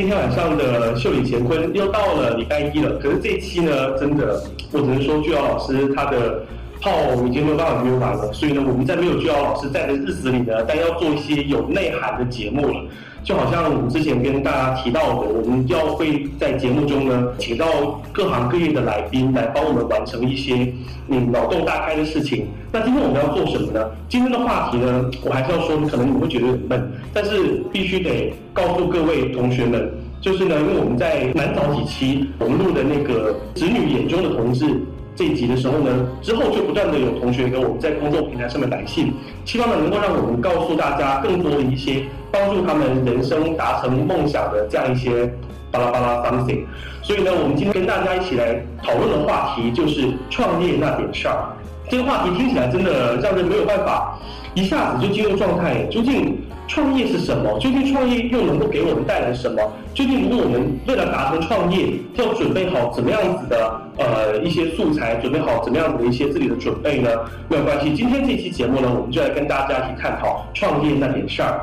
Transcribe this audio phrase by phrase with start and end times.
[0.00, 2.96] 今天晚上的秀里乾坤，又到了礼拜一了。
[2.96, 4.42] 可是这一期呢，真的，
[4.72, 6.42] 我只能说巨瑶老师他的
[6.80, 6.90] 炮
[7.26, 12.82] 已经没有办法约完了，所以呢，我们在没有巨瑶老师在的日子里呢，但要做一些有内涵的节目了。
[13.22, 17.66] 就好像我们之前跟大家提到的，我们要会在节目中呢，请到
[18.12, 20.72] 各行各业的来宾来帮我们完成一些
[21.08, 22.48] 嗯脑洞大开的事情。
[22.72, 23.84] 那今天我们要做什么呢？
[24.08, 34.80] 今天的话题呢，我还是要说，可能你会觉得很闷，但是必须得告诉各位同学们，就是呢，因为我们在蛮早几期我们录的那个子女眼中的同志。
[35.16, 39.12] 这一集的时候呢，之后就不断的有同学给我们在公众平台上面来信，
[39.44, 45.30] 希望呢能够让我们告诉大家更多的一些帮助他们人生达成梦想的这样一些
[45.70, 46.64] 巴拉巴拉 something。
[47.02, 51.56] 所以呢，我们今天跟大家一起来讨论的话题就是创业那点事儿。
[51.88, 54.16] 这个话题听起来真的让人没有办法
[54.54, 55.82] 一下子就进入状态。
[55.90, 57.58] 究竟创业是什么？
[57.58, 59.60] 究竟创业又能够给我们带来什么？
[59.92, 67.10] 究竟如果我们为了达成创业，要准备好怎么样子的呃一些素材，准备好怎么样子的一些自己的准备呢？
[67.48, 71.60] 没有关系，今天这期节目呢，我们就来跟大家一起探讨创业那点事儿。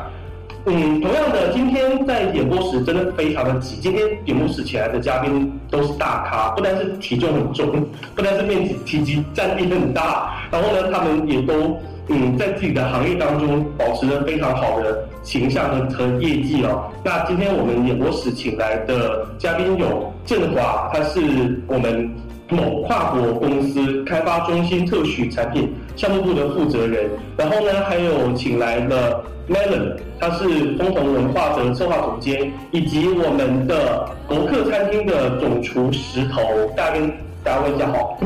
[0.70, 3.78] 嗯，同样的，今天在演播室真的非常的挤。
[3.78, 11.80] 今天演播室请来的嘉宾都是大咖，不但是体重很重，不但是面积体积占地很大，然后呢，他们也都
[12.10, 16.92] 嗯在自己的行业当中保持着非常好的形象和和业绩哦。
[17.02, 22.14] 那今天我们演播室请来的嘉宾有振华，他是我们
[22.50, 29.24] 某跨国公司开发中心特许产品项目部的负责人，然后呢，还有请来了。
[29.50, 36.42] Melon，他是丰宏文化的策划总监，以及我们的国客餐厅的总厨石头。
[36.76, 37.10] 大家跟
[37.46, 38.20] 大家问一下好，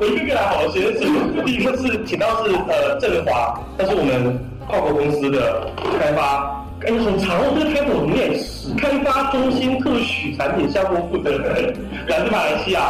[0.00, 0.68] 我一个个来好了。
[0.70, 0.98] 先是
[1.46, 4.36] 第一个是请到是呃郑华，他是我们
[4.66, 5.68] 跨国公司的
[6.00, 8.32] 开发，哎很长哦，这个开头怎么念？
[8.76, 11.72] 开发中心特许产品项目负责人，
[12.08, 12.80] 来自马来西亚。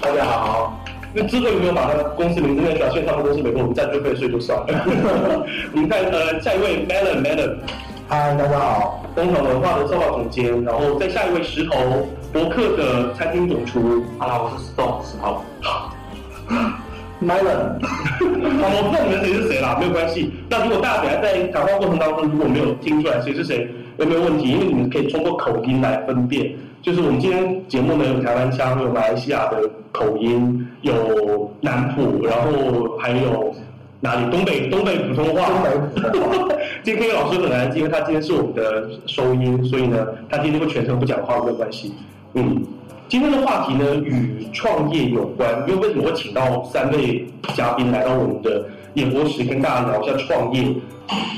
[0.00, 0.72] 大家好。
[1.18, 2.90] 那之后有没有把他公司名字念出来？
[2.90, 4.66] 所以他们公司没给我们赞助费，所以就算了。
[5.72, 7.56] 我们看呃，下一位 Melon，Melon，
[8.06, 10.62] 嗨，大家好，工厂文化的策划总监。
[10.62, 14.04] 然后再下一位石头，博客的餐厅总厨。
[14.18, 15.40] Hello，我是石头，石头。
[17.24, 17.80] Melon，
[18.20, 20.34] 我不知道你们谁是谁啦，没有关系。
[20.50, 23.66] 那如果大家等下在谈话过程当中如果没有听出来谁是谁，
[23.98, 24.50] 有没有问题？
[24.50, 26.52] 因为你们可以通过口音来分辨。
[26.82, 33.52] 就是我们今天节目呢，有台湾腔，有马来西亚的口音，有南普，然后还有
[34.00, 35.48] 哪里东北东北普通话。
[36.84, 41.94] 今天 老师很难，因为他今天是我们的收音，所以呢，他今天会全程不讲话，没有关系。
[42.34, 42.62] 嗯，
[43.08, 48.64] 今天的话题呢与创业有关，因为为什么会请到三位嘉宾来到我们的
[48.96, 50.74] 演播室，跟大家聊一下创业？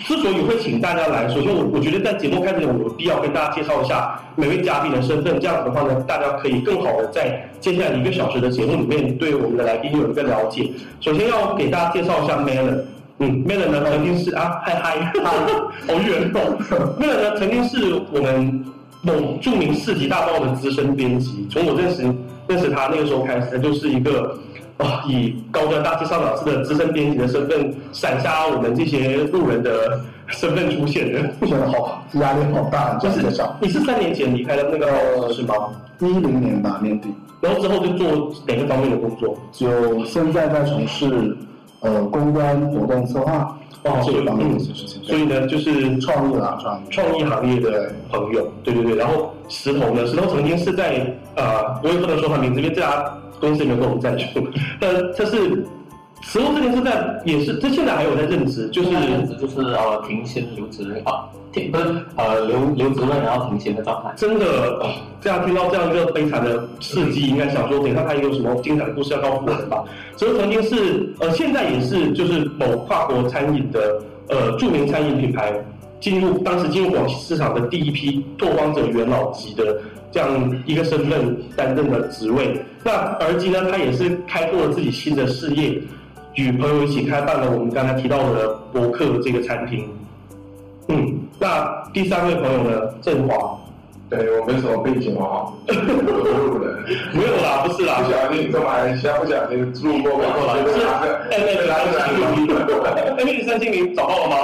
[0.07, 5.39] 之所以会请大家来，首先我我觉得在节目开始，我有必要跟大家介绍一下每位嘉宾的身份。
[5.39, 10.71] 这样子的话呢，大家可以更好的在接下来一个小时的节目里面对我们的来宾有一个了解。
[11.01, 12.79] 首先要给大家介绍一下 Melon，
[13.19, 18.65] 嗯，Melon 呢曾经是啊嗨嗨，好远哦，Melon 呢曾经是我们
[19.03, 22.03] 某著名市级大报的资深编辑，从我认识
[22.47, 24.39] 认识他那个时候开始，他就是一个。
[24.79, 32.95] 啊，以高端大气上档次的资深编辑的身份，闪瞎我们这些路人的身份出现的，不觉得好压力好大？
[32.99, 33.21] 就是
[33.61, 35.55] 你是三年前离开了那个是吗？
[35.99, 37.09] 一零年吧年底，
[37.41, 39.37] 然后之后就做哪个方面的工作？
[39.51, 41.37] 就现在在从事
[41.81, 45.03] 呃公关活动策划哦这个方面的事情。
[45.03, 48.95] 所以呢，就是创意啊，创意创意行业的朋友，对对对。
[48.95, 51.05] 然后石头呢，石头曾经是在
[51.35, 53.13] 呃，我也不能说他名字，因为这家。
[53.41, 54.25] 公司有没有跟我们赞助？
[54.81, 55.65] 呃，这是
[56.21, 61.85] 实物这件事在也是，这现在还有在任职，就是任职就是呃停薪留职啊，停不是
[62.17, 64.13] 呃留留职了然后停薪的状态。
[64.17, 64.85] 真的，
[65.21, 69.85] 这样听到这样一个悲惨的事迹，应该想说，等下他有什么精彩的故事要告诉我们吧？
[70.17, 75.55] 所以曾经是呃，现在也是就是某跨国餐饮的呃著名餐饮品牌
[76.01, 79.81] 进入当时进入广西市场的第一批拓荒者元老级的。
[80.11, 85.81] 这样一个身份担任的职位，那而今呢，他也是开拓了自己新的事业，
[86.35, 89.89] 与朋友一起开办了我们刚才提到的博客这个餐厅。
[90.89, 93.59] 嗯，那第三位朋友呢，振华。
[94.09, 96.79] 对我没什么背景哦，路 人
[97.13, 100.71] 没有啦，不是啦，不小心在马来西亚不小心路过，然后来是
[101.31, 104.35] M M 三七零，M M 三星零找到了吗？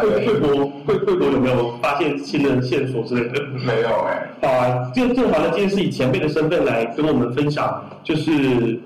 [0.00, 3.40] 惠惠国惠惠国有没有发现新的线索之类的？
[3.64, 4.48] 没有哎。
[4.48, 8.32] 啊，就正华呢，今天是以前辈的身份来跟我们分享，就是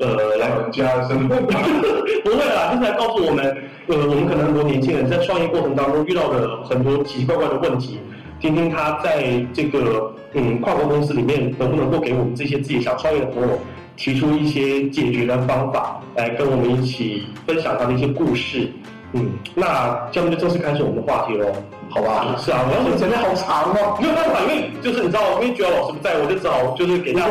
[0.00, 0.06] 呃，
[0.38, 3.56] 老人家的身份， 不会啦，就是来告诉我们，
[3.86, 7.98] 呃，我们可能很多年轻人在创业过程当中遇到的很多奇奇怪怪的问题，
[8.40, 10.12] 听听他在这个。
[10.38, 13.58] 嗯跨国公司里面，能不能够给我们这些自己想创业的朋友
[13.96, 18.70] 提出一些解决的方法，来跟我们一起分享他的一些故事。
[19.14, 21.46] 嗯，那下面就正式开始我们的话题喽。
[21.88, 22.36] 好吧？
[22.36, 27.28] 是啊，然后前面好长哦，没有办法，因为就是你知道，因为觉得老师不在，我就只好就是给大家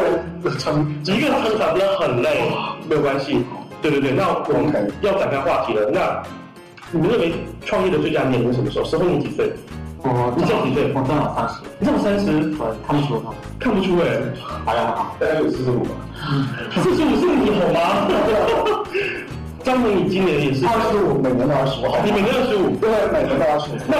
[0.57, 2.49] 撑一个人撑场真的很累，
[2.89, 3.37] 没有关系。
[3.83, 5.91] 对对对，那我们要展开话题了。
[5.93, 6.23] 那
[6.91, 7.33] 你们认为
[7.65, 8.85] 创业的最佳年龄是什么时候？
[8.85, 9.51] 适合你几岁？
[10.07, 13.33] 我你现在几岁我正好三十，你这么三十，对，看不出吗？
[13.59, 14.21] 看不出哎、
[14.65, 15.89] 还好，大概有四十五吧。
[16.75, 18.85] 四十五是你好吗？
[19.65, 23.75] 张萌，你今年也是二十五，每年都二十五，好你每年二十五，对，每年都二十五。
[23.87, 23.97] 那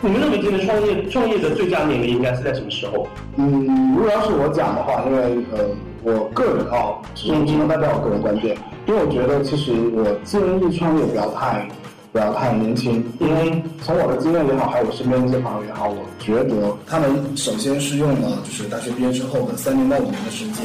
[0.00, 3.06] 你们认为今年创业创业的最佳年龄应该是在什么时候？
[3.36, 5.68] 嗯，如果要是我讲的话，因为呃，
[6.02, 8.56] 我个人啊，只能只能代表我个人观点，
[8.86, 11.68] 因为我觉得其实我建议创业不要太
[12.16, 20.64] 不要太年轻，因为从我的经验也好，还有我身边的一些朋友也好，我觉得他们首先是用了就是大学毕业之后的三年到五年的时间，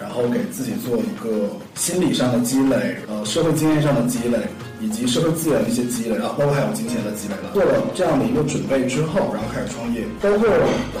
[0.00, 4.38] 然后给自己做一个心理上的积累，呃，社会经验上的积累。
[4.78, 7.48] 以及社会资源的一些积累，然后包括还有金钱的积累了。
[7.54, 10.04] 做了这样的一个准备之后，然后开始创业。
[10.20, 10.46] 包括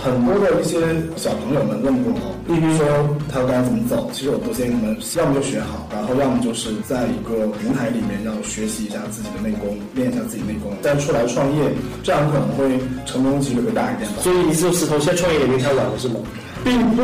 [0.02, 0.80] 很多的一些
[1.14, 2.32] 小朋友们问过我，
[2.78, 2.86] 说
[3.30, 4.08] 他该怎么走。
[4.14, 11.70] 其实我都建议他们，要么就学好，然后要么就是在一个平台里面要学习一下自己的内功，练一下自己内功，再出来创业，
[12.02, 14.24] 这样可能会成功几率会大一点吧。
[14.24, 16.16] 所以你是石头现在创业也没太晚了是吗？
[16.66, 17.02] 并不，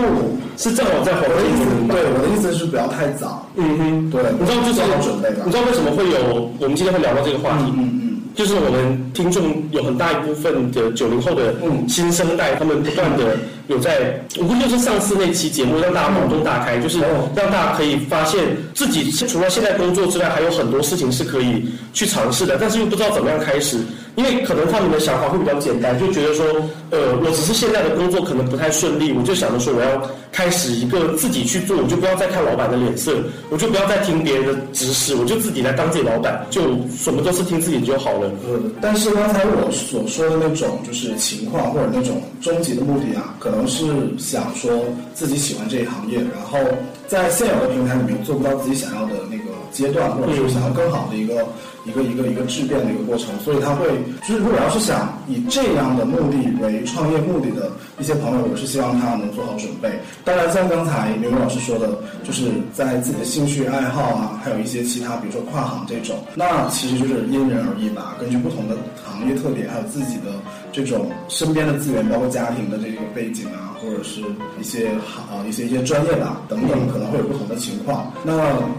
[0.56, 3.46] 是正好在黄我的意思，金对我的意思是不要太早。
[3.54, 5.52] 嗯哼，对，你知道就是做好准备吧你。
[5.52, 7.72] 知道为什么会有我们今天会聊到这个话题？
[7.76, 8.08] 嗯嗯。
[8.34, 13.36] 就是我们听众有很大一部分的九零后的嗯新生代，他们不断的
[13.72, 18.40] 有在，我估计就是上次那期节目让大家脑洞大开，就是哦让大家可以发现
[18.74, 23.78] 自己除了现在工作之外，还有很多事情是可以去尝试的，但是又不知道怎么样开始，
[24.14, 26.44] 因为可能他们的想法会比较简单，就觉得说，
[26.90, 33.12] 呃，我只是现在的工作可能不太顺利，我就想着说我要开始一个自己去做，我就不要再看老板的脸色，
[33.50, 36.62] 我就不要再听别人的指使，我就自己来当自己老板，就
[36.96, 38.30] 什么都是听自己就好了。
[38.46, 46.58] 呃，但是刚才我所说的那种就是情况或者那种终极的目的啊，可能是想说自己喜欢这一行业，然后
[47.06, 49.41] 在现有的平台里面做不到自己想要的那个
[49.72, 51.46] 阶段，或者是想要更好的一个
[51.84, 53.88] 一个一个一个质变的一个过程，所以他会
[54.26, 59.90] 就是如果要是想以这样的目的为创业目的的一些朋友，我是希望他能做好准备。
[60.24, 61.88] 当然，像刚才刘老师说的，
[62.22, 70.30] 就是在自己的兴趣爱好啊，还有一些其他，比如说跨行这种，那其实就是因人而异吧，根据不同的行业特点，还有自己的
[70.70, 74.20] 这种身边的资源，包括家庭的这个背景啊，或者是
[74.60, 78.12] 一些行啊一些一些专业吧等等，可能会有不同的情况。
[78.22, 78.32] 那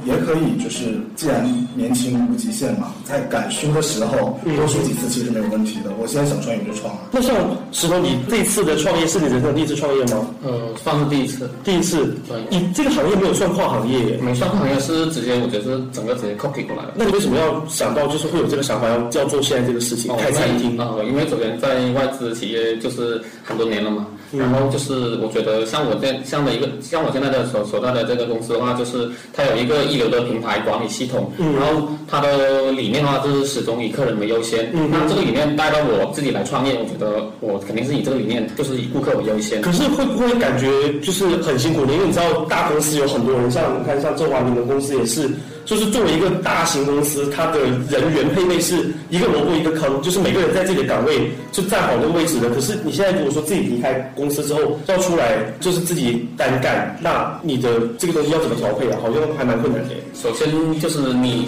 [0.06, 0.83] 也可以就是，
[1.16, 5.92] 既然年轻无极限嘛，在敢输的时候多输几次其实没有问题的。
[6.00, 7.02] 我现在想创业就创了。
[7.12, 7.36] 那像
[7.72, 10.28] 石头，你这次的创业是你人生第一次创业吗？
[10.44, 16.94] 呃，算是第一次，第一次对，你这个行业没有算跨行业没算跨行业是直接，我觉得是整个直接 copy 过来的。
[16.96, 20.78] 那你为什么要想到就是会有这个想法要要做现在这个事情，哦开餐厅？
[20.80, 34.70] 呃，因为首先在外资企业就是很多年了嘛，嗯然后就是我觉得像我这像的一个像我现在的所所在的这个公司的话，就是它有一个一流的平台管理系统，嗯然后它的理念的话就是始终以客人为优先。
[34.74, 39.62] 嗯那这个理念带到我自己来创业，我觉得我肯定是以这个理念，就是以顾客为优先。
[39.62, 41.94] 可是会不会感觉就是很辛苦呢？
[41.94, 45.30] 因为你知道大公司有很多人，像你看像周华明的公司也是，
[45.66, 52.50] 就是作为一个大型公司，它的人员配备是一个萝卜一个坑，就是每个人在自己的岗位就站好那个位置的。
[52.50, 58.98] 可是你现在如果说自己离开公司之后要出来，就是自己单干，那你的这个东西要怎么调配啊？
[59.02, 59.96] 好像还蛮困难的。
[60.14, 61.48] 首先就是你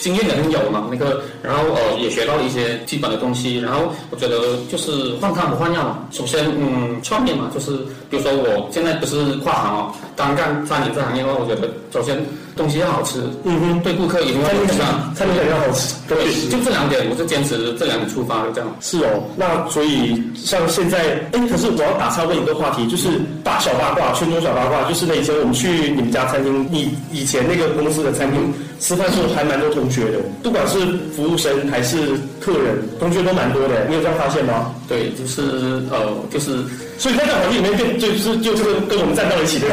[0.00, 5.98] 经验肯定有嘛，那个，然后呃也学到了一些基本的东西，然后我觉得就是换汤不换药嘛。
[6.10, 7.72] 首先，嗯，创业嘛，就是
[8.08, 12.16] 比如说我现在不是跨行哦，单干餐饮这行业的话，我觉得首先
[12.60, 15.14] 东西要好吃，嗯哼，对顾客一定要餐厅友善。
[15.16, 16.16] 餐厅要好吃，对，
[16.50, 18.68] 就这两点，我是坚持这两点出发的这样。
[18.80, 20.98] 是哦，那所以像现在，
[21.32, 23.08] 哎，可是我要打岔问一个话题，就是
[23.42, 30.78] 大小八卦，圈中小八卦，就是那以前我们去你们家餐厅，你以前那个公司的餐厅吃饭时候还蛮多同学的，不管是
[31.16, 31.96] 服务生还是
[32.40, 34.74] 客人，同学都蛮多的，你有这样发现吗？
[34.86, 36.58] 对，就是呃，就是
[37.00, 39.66] 所以在这个行业里面变，就就是就这个跟我们站到一起的，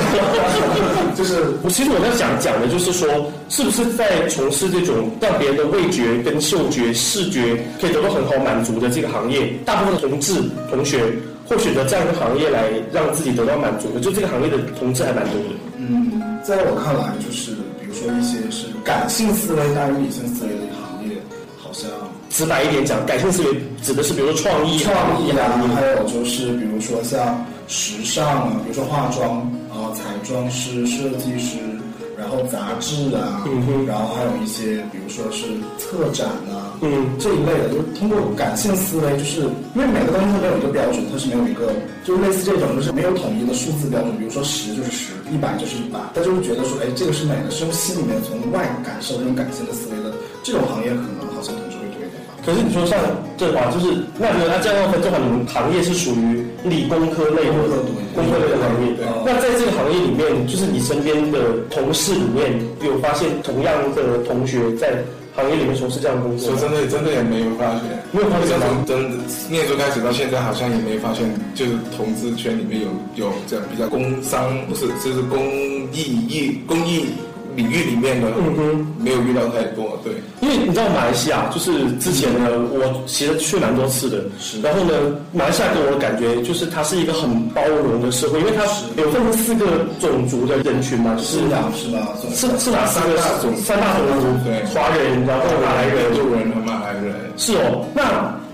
[1.14, 3.06] 就是我其实我在想讲的就是说，
[3.50, 10.40] 是不是在从事这种让别人的味觉跟嗅觉、视觉可以得到很好满足的这个行业，大部分的同志
[10.72, 11.04] 同学
[11.46, 15.50] 会选择这样一个行业来让自己得到满足的，就这个行业的同志还蛮多的。
[15.76, 20.64] 嗯，在我看来，就是比如说一些是感性思维大于理性思维的
[22.38, 23.50] 直白一点讲，感性思维
[23.82, 24.94] 指的是比如说创意、创
[25.26, 29.40] 意啊啊，，还有就是比如说像时尚啊，比如说化妆
[29.74, 31.58] 啊、彩妆师、设计师，
[32.16, 35.48] 然后杂志啊，嗯哼然后还有一些比如说是
[35.80, 37.10] 策展啊，嗯。
[37.18, 39.42] 这一类的，就是通过感性思维，就是
[39.74, 41.74] 因为每个东西它没有一个标准，它是没有一个，
[42.06, 50.14] 就是类似这种，就是没有统一的数字标准，比如说十就是十，一百就是一百，他就是觉得说，哎，这个是美的，是用心里面从外感受这种感性的思维的，
[50.44, 51.17] 这种行业可能
[52.48, 52.98] 可是你说像
[53.36, 57.52] 这话，就是那如果他这样分，正好你们行业是属于理工科类的
[58.16, 59.04] 工科类的行业对。
[59.26, 61.38] 那在这个行业里面，就是你身边的
[61.70, 64.96] 同事里面，有发现同样的同学在
[65.36, 66.58] 行业里面从事这样的工作吗？
[66.58, 69.18] 说真的，真的也没有发现，没有发现从真的
[69.52, 72.88] 念书开始到现在，好像也没发现，就是同志圈里面有
[73.28, 75.38] 有这样比较工商，不是就是公
[75.92, 77.08] 益艺公益
[77.58, 78.88] 领域里面的，嗯哼。
[79.00, 80.14] 没有遇到太多，对。
[80.42, 84.22] 因为你知道马来西亚，就是之前呢，我其实去蛮多次的。
[84.38, 84.94] 是然后呢，
[85.32, 88.64] 马来西亚给我的感觉就是它是一个很包容的社会，因为它
[89.02, 89.66] 有分成四个
[90.00, 92.14] 种族的人群嘛，就是是呀，是吧？
[92.36, 94.28] 是是哪三个三大种三大种族？
[94.46, 98.04] 对华人，然后马来人，印度人和马来人，是哦，那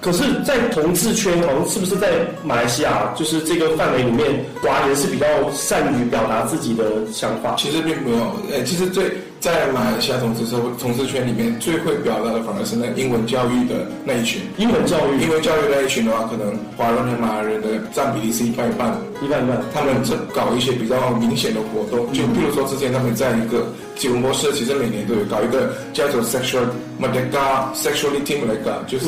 [0.03, 2.10] 可是，在同志圈，好像是不是在
[2.43, 7.55] 马来西亚，就是这个范围里面，华人是比较善于表达自己的想法。
[7.57, 9.05] 其实并没有，呃，其实最
[9.39, 14.41] 在马来西亚同志社会同志圈里面最会表达的反而是那英文教育的那一群。
[14.57, 18.93] 英文教育英文教育那一群的话，可能华人和马来人的占比例是一半一半。
[19.24, 26.67] 一半一半，他们这搞一些比较明显的活动，就比如说之前他们在一个吉隆坡市，其实每年都有搞一个叫做 Sexual
[27.00, 29.07] Merdeka Sexuality Merdeka，就是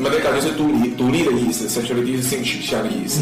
[0.00, 3.20] Merdeka 就是独立独立的意思，Sexuality 是性取向的意思。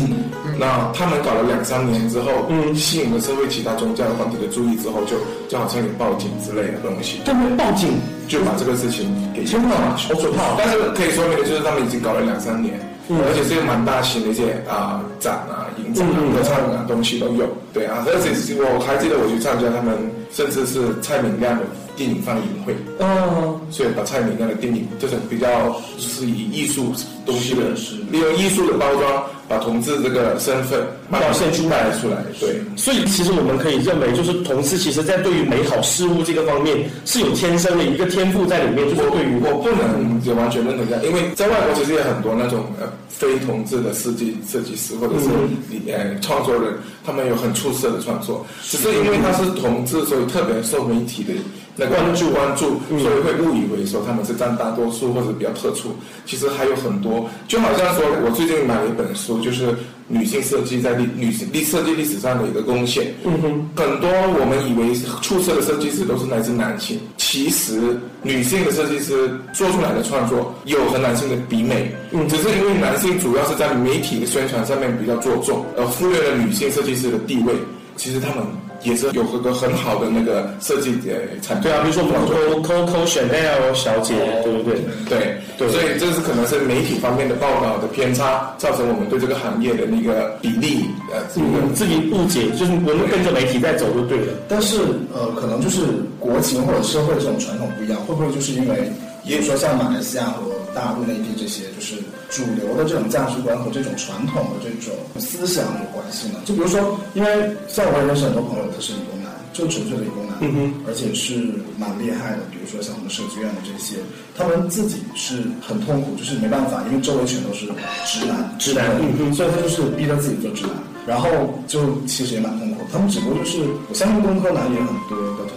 [0.59, 5.17] 那他们搞了两三年之后，嗯吸引了社会其他宗教团体的注意之后，就
[5.49, 7.57] 就好像有报警之类的东西，对不对？
[7.57, 7.89] 报警，
[8.29, 10.55] 就把这个事情给天哪，好可怕！
[10.59, 17.49] 但是可以说明的就是他们已经搞了两三年，嗯而且是一个蛮大型的一些啊、展啊、影展啊嗯、歌唱啊东西都有。
[17.73, 19.97] 对啊，而且我还记得我去参加他们，
[20.33, 21.65] 甚至是蔡明亮的
[22.01, 26.95] 电影放映会，嗯，所以把蔡明那个电影就是比较是以艺术
[27.27, 28.03] 东西的，是是。
[28.11, 30.81] 利用艺术的包装，把同志这个身份
[31.11, 31.91] 表现出来。
[32.01, 32.25] 出来。
[32.41, 32.63] 对。
[32.75, 45.83] 所以其实我们可以认为，就是同志其实在对于美好事物这个方面是有天生的一个天赋在里面，就是对于我不能也完全认同这样，因为在外国其实也很多那种呃非同志的设计设计师或者是嗯。
[45.93, 46.73] 呃创作人，
[47.05, 51.33] 他们有很出色的创作，只是因为他是同志，所以特别受媒体的
[51.81, 55.97] 那个关注关注，嗯所以会误以为说他们是占大多数或者比较特殊。
[56.27, 59.75] 其实还有很多，就好像说我最近买了一本书，就是
[60.07, 63.15] 女性设计在历女性历设计历史上的一个贡献。
[63.25, 77.55] 嗯哼，很多我们以为出色的设计师都是来自男性，其实女性的设计师做出来的创作有和男性的比美，嗯只是因为男性主要是在媒体的宣传上面比较做重，而忽略了女性设计师的地位。
[77.97, 78.43] 其实他们
[78.83, 81.71] 也是有个很好的那个设计的产品。
[81.71, 84.81] 对啊，比如说我们 Coco chanel 小姐，对不对？
[85.09, 94.33] 对对所以这是可能是媒体方面的报道的偏差，造成我们对这个行业的那个比例呃这个，自己误解，就是我们跟着媒体在走就对了。
[94.49, 94.79] 但是
[95.13, 95.83] 呃，可能就是
[96.19, 98.91] 国情或者社会这种传统不一样，会不会就是因为，
[99.25, 100.41] 比如说像马来西亚和
[100.75, 101.97] 大陆内地这些，就是
[102.31, 106.41] 主流的这种价值观和这种传统的这种思想有关系呢？
[106.45, 107.29] 就比如说，因为
[107.69, 111.35] 像我也认识很多朋友，他是理工男，就纯粹的理工男，嗯哼而且是
[111.79, 112.43] 蛮厉害的。
[112.51, 113.97] 比如说像我们设计院的这些，
[114.37, 117.67] 他们自己是很痛苦，就是没办法，因为周围全都是
[118.07, 120.75] 直男，直男嗯哼所以他就是逼着自己做直男，
[121.07, 121.29] 然后
[121.67, 122.87] 就其实也蛮痛苦。
[122.93, 123.59] 他们只不过就是，
[123.89, 125.50] 我相信工科男也很多的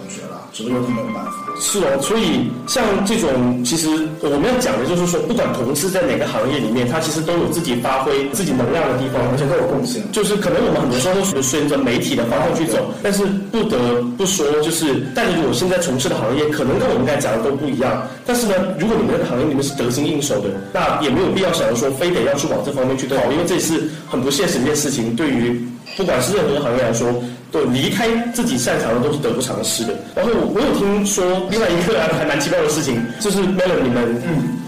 [0.54, 1.32] 只不过他没有办法。
[1.60, 3.88] 是哦，所以像这种，其实
[4.20, 10.00] 我们要讲的就是说，不管同事在哪个行业里面，他其实都有自己发挥自己能量的地方，而且都有贡献。
[10.12, 18.06] 就是可能我们很多时候都是顺着媒体的方向去走，但是不得不说，就是大家如果现在从事的行业，可能跟我们刚才讲的都不一样。
[18.24, 25.16] 但是呢，如果你们那个行业里面是得心应手的，那也没有必要想着说非得要去往这方面去跑，因为这是很不现实的一件事情。
[25.16, 25.60] 对于
[25.96, 27.06] 不管是任何行业来说，
[27.54, 29.94] 对离开自己擅长的都是得不偿失的。
[30.16, 34.20] 然后我有听说另外一个还蛮奇怪的事情，就是 Melon 你们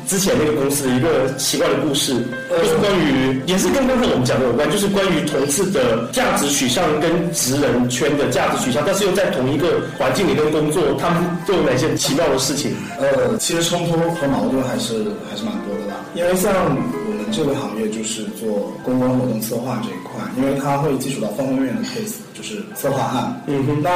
[0.07, 2.15] 之前那个公司的一个奇怪的故事，
[2.49, 12.71] 就是关于也是跟刚才我们讲的有关，就是关于同事的价值取向跟职人圈的价值取向，但是又在同一个环境里面工作，他们都有哪些奇妙的事情？
[13.01, 15.99] 呃，其实冲突和矛盾还是还是蛮多的啦。
[16.15, 23.43] 因为像我们这个行业就是做公关活动策划这一块，因为它会接触到方方面面的 case，就是策划案。
[23.47, 23.67] 嗯。
[23.67, 23.91] 哼那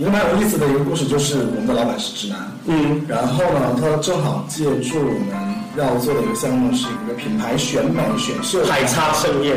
[0.00, 3.02] 一个蛮有意思的一个故事就是我们的老板是直男，嗯。
[3.06, 9.56] 然后呢，他正好借助我们要做的一个项目是一个品牌选美选秀海叉盛宴，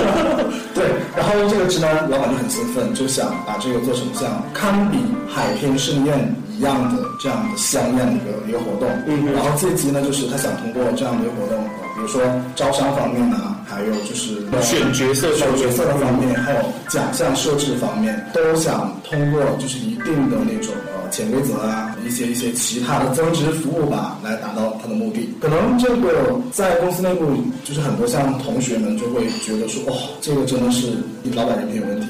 [0.74, 0.84] 对，
[1.16, 4.98] 然后这个直男老板就很兴奋，就想把这个做成像堪比
[5.28, 8.88] 海天盛宴一样的这样的像样的一个一个活动。
[9.06, 12.22] 嗯然后借机呢，就是他想通过这样的一个活动，呃比如说
[12.54, 25.28] 招商方面啊，还有就是选角色选角色的方面，还有奖项设置方面，都想通过就是一定的那种呃潜规则啊，一些一些其他的增值服务吧，来达到他的目的。
[25.40, 27.26] 可能这个在公司内部，
[27.64, 30.92] 就是很多像同学们就会觉得说，哦，这个真的是
[31.34, 32.06] 老板人品有问题。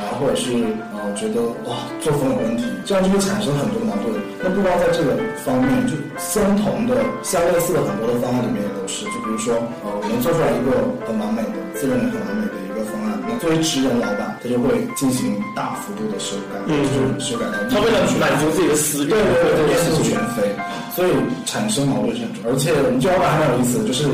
[0.00, 0.48] 然后或者是
[0.96, 4.08] 呃觉得哇作风有问题，这样就会产生很多矛盾。
[4.40, 5.12] 那不光在这个
[5.44, 9.04] 方面，就相同的、相类似的很多的方案里面也都是。
[9.04, 9.52] 就比如说
[9.84, 12.48] 呃，我们做出来一个很完美的、自认为很完美，
[13.40, 20.54] 作为职人老板，他就会进行大幅度的修改，嗯就是修改到他为了满足自己的私欲，对对对，面目全非，
[20.94, 21.10] 所以
[21.46, 22.52] 产生矛盾是很重。
[22.52, 24.04] 而且我们这老板还蛮有意思的，就是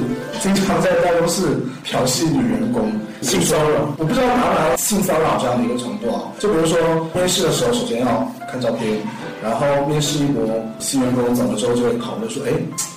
[0.40, 1.42] 经常在办公室
[1.82, 2.86] 调戏女员工，
[3.20, 3.92] 性骚扰。
[3.98, 6.30] 我不知道达不达到性骚扰这样的一个程度啊。
[6.38, 6.78] 就比如说
[7.12, 9.02] 面试的时候，首先要看照片，
[9.42, 10.46] 然后面试一波
[10.78, 12.52] 新员工走了之后，就会讨论说，哎，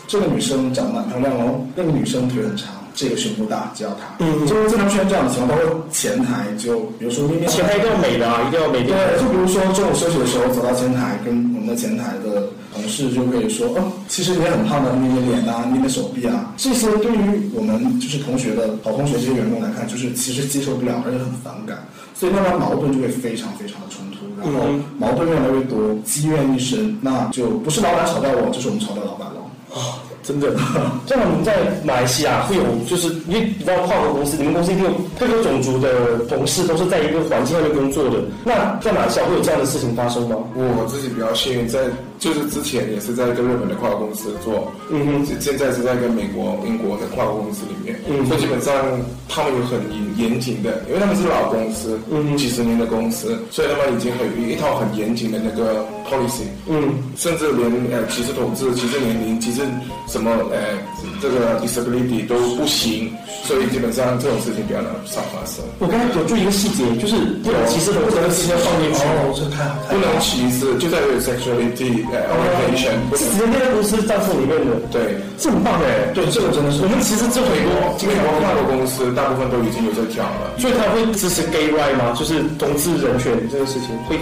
[0.07, 2.69] 这个女生长得蛮漂亮哦，那个女生腿很长。
[2.99, 4.19] 这个胸部大，就要它。
[4.19, 8.91] 嗯就是经常出现这样的情况，包括前台，就比如说面前台一定要美的啊，一定要美点。
[8.91, 21.79] 对，就比如说中午休息的时候走到前台，跟我们的前台的同事就可以说，哦，其实你也很胖的，你的脸啊，你的手臂啊，这些对于我们就是同学的好同学这些员工来看，就是其实接受不了，而且很反感，
[22.13, 29.39] 所以慢慢矛盾就会非常非常的冲突，然后嗯矛盾越来越多，积怨一生，那就不是老板炒掉我，就是我们炒掉老板了。
[29.71, 30.53] 啊，真的。
[31.07, 38.19] 像我们在马来西亚会有，就是因为你知道跨国公司，你们公司一定有各个种族的同事都是在一个环境下面工作的。
[38.45, 40.35] 那在马来西亚会有这样的事情发生吗？
[40.53, 41.79] 我自己比较幸运，在
[42.19, 45.25] 就是之前也是在一个日本的跨国公司做，嗯哼。
[45.25, 48.73] 现现在是在跟美国、英国的跨国公司里面，嗯所以基本上
[49.27, 49.79] 他们有很
[50.17, 59.61] 严严谨的，因为他们是老公司，嗯几十年的公司，所以他们已经很有一套很严谨的那个 policy，嗯，甚至连呃歧视统治、歧视年龄、歧视
[60.07, 60.75] 什么呃
[61.21, 63.11] 这个 disability 都不行，
[63.45, 65.63] 所以基本上这种事情比较少发生。
[65.79, 68.99] 我刚才有注意一个细节，就是不能歧视同志的事情要放进去。
[69.89, 75.15] 不能歧视，就在于 sexuality 呃 orientation，不是直接列在公司账册里面的，对。
[75.37, 76.11] 这很棒哎。
[76.13, 77.69] 对，这个真的是我们其实这很多
[78.07, 80.57] 美国跨国公司大部分都已经有这条了。
[80.57, 82.13] 所以他会支持 gay right 吗？
[82.17, 84.17] 就是同志人权这个事情会。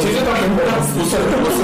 [0.00, 1.58] 其实他们他不是不是，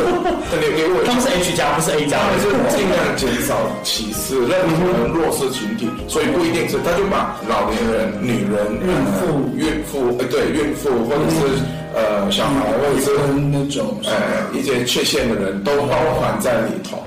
[0.61, 2.31] 你你我他们是 H 加，不是 A 加他。
[2.31, 11.63] 们是尽量减少歧视任何弱势群体，所以不一定是他就把老年人、女人、孕妇呃孕妇呃对孕妇或者是
[11.95, 14.13] 呃小孩或者是跟那种呃
[14.53, 17.03] 一些缺陷的人都包含在里头，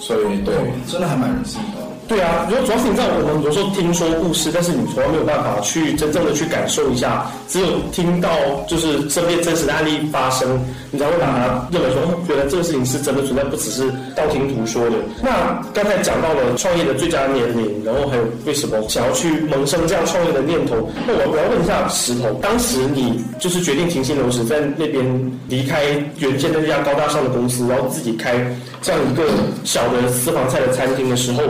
[0.00, 0.54] 所以对。
[0.90, 1.78] 真的还蛮人性的。
[2.06, 8.30] 对啊，如果主要是你知道，我们有时候听说故事，但是你从来没有办法去真正的去感受一下，只有听到
[8.68, 14.96] 就是身边真实的案例发生，你才会把它认为说，哦，原来这个事情是真的存在，不只是道听途说的。
[15.22, 25.02] 那刚才讲到了创业的最佳年龄，然后还有为什么想要去萌生这样创业的念头，那我我要问一下石头，当时你就是决定停薪留职，在那边
[25.48, 25.84] 离开
[26.18, 28.34] 原先那家高大上的公司，然后自己开
[28.82, 29.24] 这样一个
[29.64, 31.42] 小的私房菜的餐厅的时候，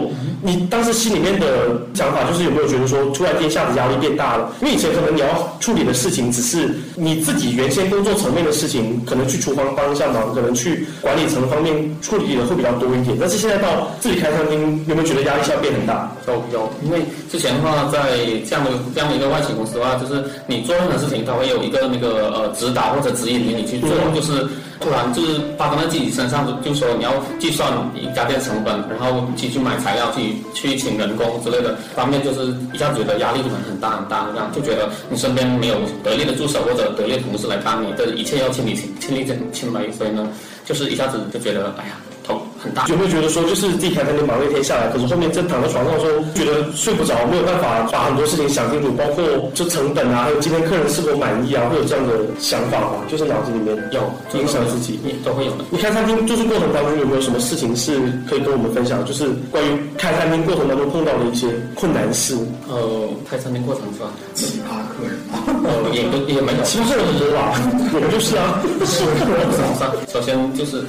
[0.47, 4.53] 你当时心里面的想法就是有没有觉得说，突然间一下子压力变大了？
[4.61, 5.27] 因为以前可能你要
[5.59, 13.17] 处理的事情只是你自己原先工作层面的事情，可能去厨房帮一下忙，可能去管理层方面处理的会比较多一点。
[13.19, 16.13] 但是现在到自己开餐厅，有没有觉得压力下变很大？
[16.27, 17.01] 有有，因为
[17.33, 17.99] 之前的话，在
[18.47, 24.47] 这样的这样的一个外企公司的话，就是你做任何事情，它会有一个那个呃指导或者指引给你去做，嗯就是
[24.79, 30.11] 突然就是发生在自己身上，就就说你要计算一家店成本，然后去去买材料，
[30.53, 40.29] 去请人工之类的方面，就是一下子觉得压力就很很大很大，这样就觉得你身边没有得力的助手或者得力的同事来帮你这一切要亲力亲亲力亲为，所以呢，
[40.65, 42.87] 就是一下子就觉得哎呀头很大。
[42.89, 49.23] 有没有觉得说，就是自己开餐厅忙了一天下来，可是后面正躺在床上的时候，觉得睡不着，没有办法把很多事情想清楚，包括
[49.55, 53.05] 就成本啊，还有今天客人是否满意啊，会有这样的想法吗？
[53.09, 54.01] 就是脑子里面有
[54.41, 54.99] 影响自己。
[55.05, 55.65] 也都会有的。
[55.71, 59.05] 你开餐厅就是过程当中有没有什么事情是可以跟我们分享？
[59.05, 62.35] 就是关于开餐厅过程当中碰到的一些困难事。
[62.69, 64.07] 呃，开餐厅过程是吧？
[64.35, 66.63] 奇葩客人啊，呃，也不也没有。
[66.65, 67.53] 其实人很多吧，
[67.93, 70.83] 我们就是啊， 是首先就是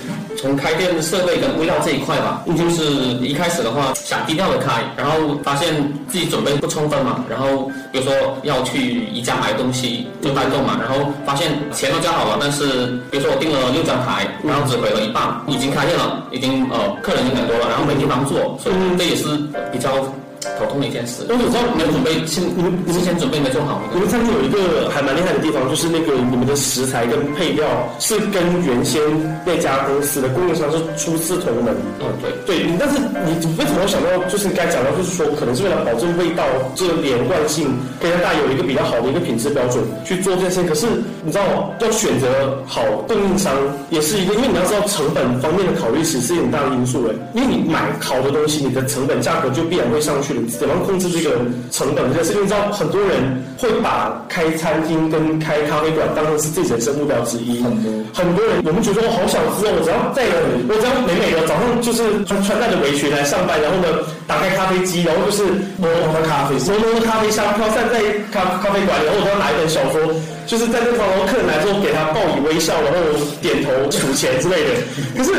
[0.45, 2.83] 从开店设备跟物料这一块吧，就是
[3.17, 5.73] 一开始的话想低调的开，然后发现
[6.07, 19.25] 自己准备不充分嘛，然后比如说要去宜家买东西就代购嘛，然后发现钱都交好了，但是比如说我订了六张台，然后只回了一半，已经开店了，已经呃客人有点多了，然后没地方坐，所以这也是
[19.71, 19.89] 比较。
[20.57, 23.81] 头痛的一件事，但是我知道你们准备，先你们你们先准备没做好。
[23.93, 27.65] 你们餐厅有一个还蛮厉害的地方，就是那个你们的食材跟配料
[27.99, 29.01] 是跟原先
[29.45, 31.75] 那家公司的供应商是初次同门。
[31.99, 32.65] 嗯，对对。
[32.79, 36.43] 但是你为什么想到就是该讲到，就是说可能是为了保证味道
[36.75, 37.67] 这个连贯性，
[37.99, 40.63] 可以让大家有一个比较好的一个品质标准去做这些。
[40.63, 40.87] 可是
[41.23, 42.27] 你知道要选择
[42.65, 43.53] 好供应商
[43.89, 47.15] 也是一个，因为你要知道成本方面的考虑是是很大的因素诶。
[47.33, 50.34] 因为你买好的东西，你的成本价格就必然会上去。
[50.43, 51.37] 怎么控制这个
[51.71, 52.11] 成本？
[52.13, 57.63] 这个事情，你知道，很多人会把开餐厅跟开咖啡馆当成是自己人生目标之一。
[57.63, 60.23] 很多很多人，我们觉得我好想知道，我只要在，
[60.67, 63.87] 我只要美美的早上就是穿穿戴着围裙来上班，然后呢，
[64.27, 65.43] 打开咖啡机，然后就是
[65.77, 67.99] 浓浓的咖啡，浓浓的咖啡香飘散在
[68.31, 69.99] 咖咖啡馆，然后我都要拿一本小说，
[70.45, 72.97] 就是在那方，然后客人来之后给他报以微笑，然后
[73.41, 74.69] 点头数钱之类的。
[75.17, 75.31] 可是。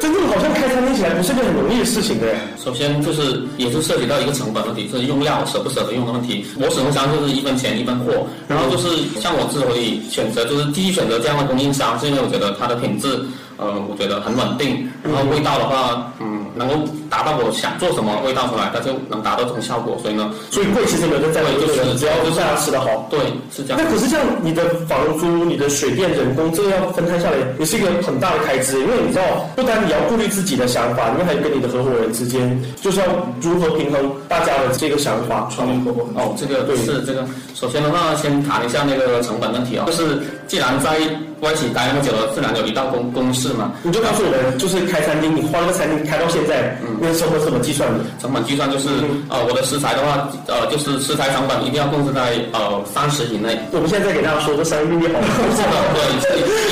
[0.00, 2.26] 真正好像开餐厅起来不是件很容易的事情的。
[2.56, 6.46] 首先就是也是涉及到一个成本问题，是用料舍不舍得用的问题。
[6.58, 8.26] 我使用商就是一分钱一分货。
[8.48, 8.88] 然后就是
[9.20, 13.20] 像我之所以选择就是第一选择这样的供应商，是因为我觉得它的品质，
[13.60, 14.88] 呃，我觉得很稳定。
[15.02, 16.38] 然后味道的话，嗯。
[16.56, 16.74] 能够
[17.08, 19.96] 达到我想做什么味道出来，它就能达到这种效果。
[20.02, 23.20] 所以呢，所以贵其实没有在贵，就是只要是大家吃的好，对，
[23.54, 23.78] 是这样。
[23.80, 28.80] 那可是这样，你的房租、你的水电、人工，这个要分摊下来，也是一个很大的开支。
[28.80, 33.06] 因为你知道，不单你要顾虑自己的想法，因为还有跟你的合伙人之间，就是要
[33.40, 35.48] 如何平衡大家的这个想法。
[35.54, 37.24] 创业合伙哦，这个对是这个。
[37.54, 40.98] 首先的话，先谈一下那个成本问题啊，就是既然在
[41.40, 43.72] 外企待那么久了，自然有一道公公式嘛。
[43.82, 48.04] 你就告诉我们，就是开餐厅，你花了个餐厅开到现在，嗯，那个成本怎么计算的？
[48.20, 48.88] 成本计算就是，
[49.28, 53.58] 呃，我的食材的话，呃，就是食材成本一定要控制在呃三十以内。
[53.72, 55.26] 我们现在在给大家说个商业秘密好吗？
[55.96, 56.00] 对，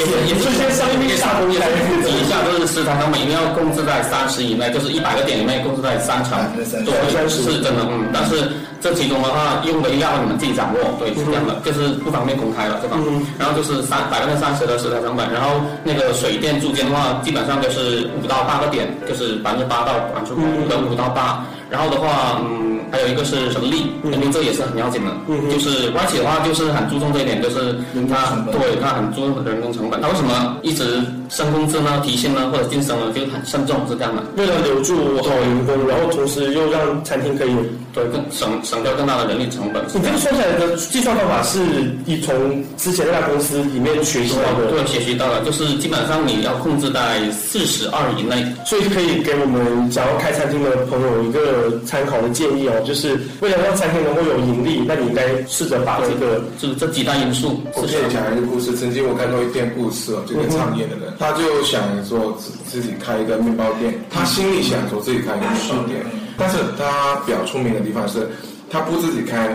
[0.05, 6.65] 也也是 先商业秘密下工业来普及一下，就是食材成本一定要控制在三十以内，就是一百个点里面控制在三成，对，
[7.11, 8.53] 三十是真的，嗯，但是。
[8.81, 12.97] 这其中的话，用的料你们自己掌握，对，是这样的，就是不方便公开了，对吧？
[13.37, 21.45] 然后就是三百分之三十的食材成本，然后那个水电租金的话，基本上就是五到八个点，就是百分之八到百分之五的五到八。
[21.71, 25.11] 然后的话，嗯，还有一个是人力，人力这也是很要紧的。
[25.29, 27.75] 嗯就是外企的话，就是很注重这一点，就是
[28.09, 30.01] 他对他很注重人工成本。
[30.01, 33.13] 他为什么一直升工资呢、提薪呢或者晋升呢？
[33.15, 34.23] 就很慎重，是这样的。
[34.37, 37.55] 为了留住好员工，然后同时又让餐厅可以
[37.93, 39.83] 对更省省掉更大的人力成本。
[39.95, 41.59] 你这个说起来的计算方法是
[42.05, 44.71] 你从之前那家公司里面学习到的？
[44.71, 51.39] 对，学习到了，就是基本上你要控制在四十二以内，所以可以给我们想要开餐厅的朋友一个。
[51.87, 57.61] 参考的建议哦，就是为了让餐厅能够有盈利，那你应该试着把这个这这几大因素。
[57.75, 66.05] 我现在讲一个故事，曾经我看到一篇故事哦，这个创业的人，他就想说自自己开一个面包店，他心里想说自己开一个面包店，
[66.37, 68.29] 但是他比较聪明的地方是，
[68.71, 69.49] 他不自己开。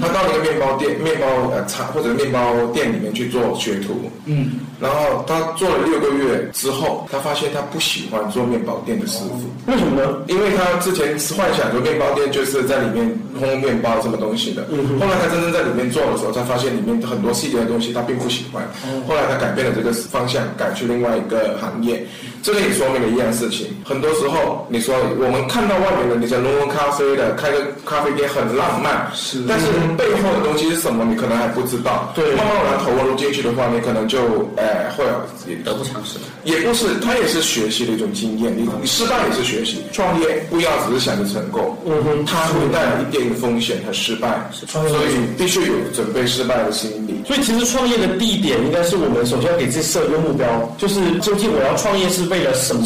[0.00, 10.18] 他到一个面包店、面包呃厂或者面包店里面去做学徒，嗯，然后他做了六个月之后，他发现他不喜欢做面包店的师傅，为什么呢？
[10.26, 13.10] 因为他之前幻想说面包店就是在里面
[13.40, 18.62] 烘面包什么东西的，嗯后来他真正在里面做的时候，他发现里面很多细节的东西他并不喜欢，
[19.06, 22.04] 后来他改变了这个方向，改去另外一个行业。
[22.40, 32.12] 这个也说明了一样事情，很多时候你说我们看到外面的那些浓浓咖啡的开个咖啡店很浪漫，是，但是背后的东西是什么，你可能还不知道。
[32.14, 34.18] 对，慢慢然投入进去的话，你可能就
[34.56, 35.04] 哎会
[35.46, 36.18] 也得不偿失。
[36.44, 38.56] 也不是，它也是学习的一种经验。
[38.56, 39.82] 你你失败也是学习。
[39.92, 47.20] 创业不要只是想着成功，嗯哼，它会带来一定的风险和失败，所以必须有准备失败的心理。
[47.26, 50.46] 所以其实创业的地点应该是我们首先要给自己设一个目标，
[50.78, 52.28] 就是究竟我要创业是。
[52.28, 52.84] 为了什么？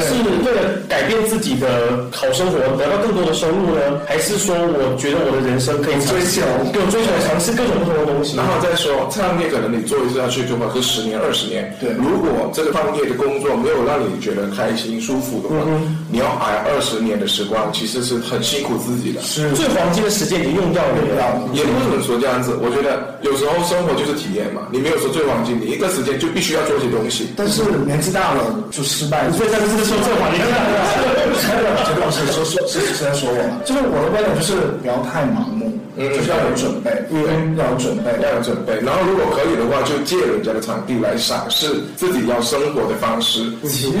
[0.00, 0.14] 是
[0.46, 4.00] 为了改变自己的好生活，得到更多的收入呢？
[4.06, 6.42] 还是说，我觉得我的人生可以追求，
[6.74, 8.36] 各追求尝试各种不同的东西？
[8.36, 11.72] 然后再说创业，可能你做一次下去就会是十年、二十年。
[11.78, 15.54] 对，如果这个创业的工作没有让你觉得开心、舒服的话，
[16.10, 19.22] 你要挨二十年的时光，其实是很辛苦自己的。
[19.22, 20.98] 是最黄金的时间已经用掉了。
[21.54, 24.62] 也不能说这样子，我觉得有时候生活就是体验嘛。
[24.72, 27.30] 你没有说最黄金，你一个时间就必须要做些东西。
[27.36, 28.58] 但是年纪大了。
[28.70, 30.48] 就失败了，所以在这个说这话，你看，
[31.96, 35.72] 老师说说是是在说我，就是我的观点就是不要太盲目。
[36.00, 38.72] 嗯就是要有准备，嗯要有准备，要有准备。
[38.86, 43.50] 然后如果可以的话，就借人家的场地来展示自己要生活的方式。
[43.66, 43.90] 其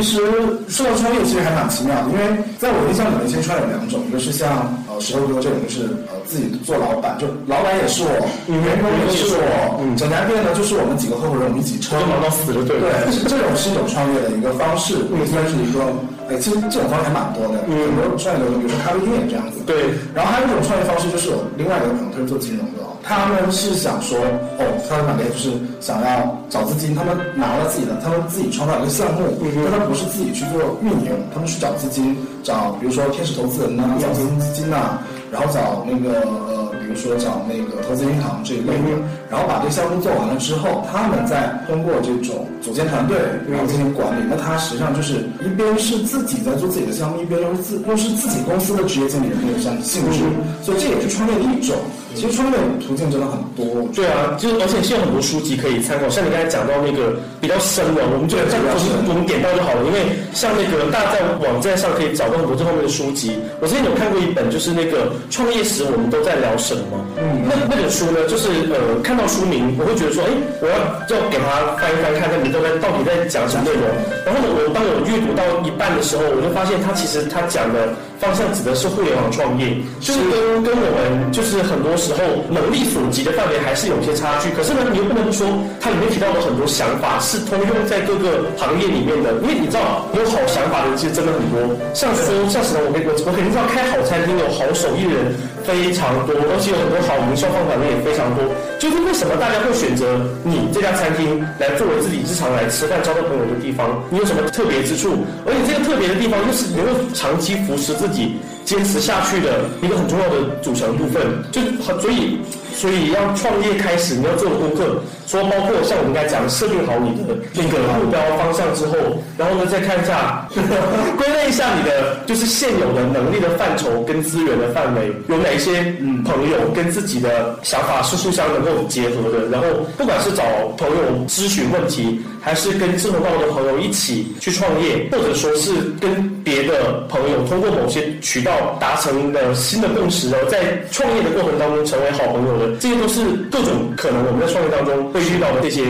[0.68, 8.10] 说到创业，其实还蛮奇妙的，因为在我印象里面，其实创业有两种，一个是像呃石头哥这种，就是呃自己做老板，就老板也是我，
[8.50, 11.94] 员工也是我，整家店呢就是我们几个合伙人我们一起撑。
[11.94, 12.82] 就，忙到死了，对。
[12.82, 12.90] 对，
[13.30, 15.86] 这种是一种创业的一个方式，也算是一个，
[16.26, 19.94] 哎，其实这种方式还蛮多的，很多创业流程，比如说咖啡店这样子，对。
[20.10, 24.18] 然后还有一种创业方式，就是我另外一个朋友，他是做金融的哦，他们是想说，
[24.58, 29.32] 哦，他们买的就是想要找资金，他们拿了自己的，他们自己创造一个项目，
[29.64, 34.98] 但他不是自己去做运营，他们去找资金，找比如说天使投资人呐、找基金基金呐、
[35.32, 36.20] 然后找那个
[36.52, 38.96] 呃，比如说找那个投资银行这一类的，
[39.28, 44.24] 然后把这个项目做完了之后，他们再通过这种组建团队，然后进行管理。
[44.30, 50.24] 那他实际上就是一边是自己在做自己的项目，一边又是自又是自己公司的职业经理人那种像性质，
[50.62, 51.76] 所以这也是创业的一种。
[52.14, 59.84] 其实创业途径真的很多，对啊，就是而且现在有很多书籍可以参考，像你刚才讲到那个比较深的，我们就这样就是我们点到就好了。
[59.84, 63.38] 因为像那个大家在网站上可以找到很多这方面的书籍。
[63.60, 66.77] 我之前有看过一本，就是那个创业时我们都在聊什么。
[67.16, 70.74] 嗯，那那本书呢，就是呃看到书名，我会觉得说，哎，我要
[71.16, 73.82] 要给它翻一翻，看看你都在到底在讲什么内容。
[74.24, 77.88] 然后呢，我当我阅读到一半的时候，我就发现它其实它讲的
[78.20, 82.18] 方向指的是互联网创业，就是跟跟我们就是很多时候
[82.50, 84.50] 能力所及的范围还是有些差距。
[84.50, 85.46] 可是呢，你又不能说
[85.80, 91.62] 它里面提到的很多想法是通用在各个行业里面的，因为你知道有好想法的人其实真的很多。
[91.94, 98.42] 像说像什么，我跟我我肯定知道开好餐厅有好手艺的人非常多，而且有很多好营销方法的人也非常多。
[98.78, 100.06] 就是为什么大家会选择
[100.44, 104.02] 你这家餐厅来作为自己日常来吃饭、交到朋友的地方？
[104.10, 105.26] 你有什么特别之处？
[105.46, 111.22] 而且这个特别的地方又是能够长期扶持自自己坚持下去的一个很重要的组成部分。
[111.52, 112.38] 就很所以
[112.78, 118.94] 所以要创业开始，你要做的功课，说包括像我们刚才讲的，设定好你的那个目标方向之后，
[119.36, 120.46] 然后呢再看一下，
[121.18, 125.82] 归类一下你的就是现有的能力的范畴跟资源的范围，有哪一些
[126.24, 130.44] 朋友跟自己的想法是互相能够结合的，然后不管是找
[130.76, 145.82] 朋友咨询问题，还是跟志同道合的朋友一起去创业，或者说是跟别的朋友通过某些渠道达成的新的共识，然后在创业的过程当中成为好朋友的，这些都是各种可能我们在创业当中会遇到的这些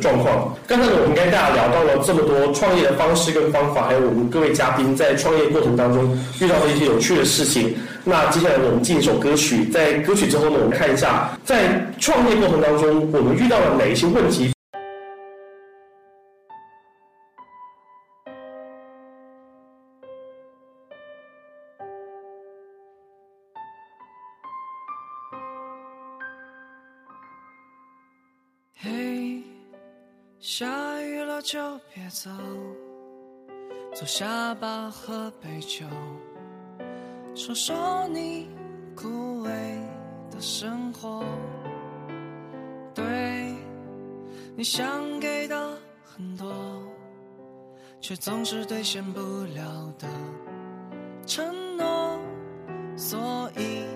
[0.00, 0.54] 状况。
[0.66, 7.74] 刚才呢，我们跟大家聊到了这么多创业的方式跟方法，还有我们各位嘉宾在创业过程当中遇到的一些有趣的事情。
[8.04, 14.50] 那接下来，我们进一首歌曲，在歌曲之后呢，我们看一下在创业过程当中我们遇到了哪一些问题。
[30.54, 31.58] 下雨了就
[31.94, 32.28] 别走，
[33.94, 35.86] 坐下吧，喝杯酒，
[37.34, 38.50] 说说你
[38.94, 39.08] 枯
[39.46, 39.48] 萎
[40.30, 41.24] 的生活。
[42.94, 43.56] 对，
[44.54, 46.52] 你想给的很多，
[47.98, 49.20] 却总是兑现不
[49.54, 50.06] 了的
[51.26, 52.20] 承诺，
[52.94, 53.86] 所以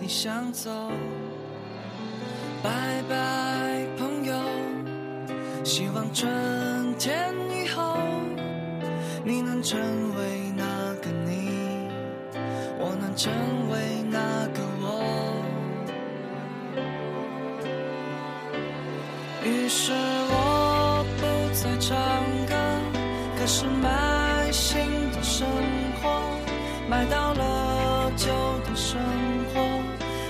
[0.00, 0.70] 你想走。
[2.62, 3.77] 拜拜，
[5.68, 6.26] 希望春
[6.98, 7.98] 天以后，
[9.22, 9.78] 你能成
[10.16, 10.64] 为那
[11.02, 11.90] 个你，
[12.78, 13.30] 我能成
[13.70, 15.04] 为那个我。
[19.44, 21.98] 于是我不再唱
[22.46, 22.54] 歌，
[23.38, 24.80] 开始买新
[25.12, 25.46] 的生
[26.00, 26.08] 活，
[26.88, 28.32] 买到了旧
[28.64, 28.98] 的生
[29.52, 29.60] 活，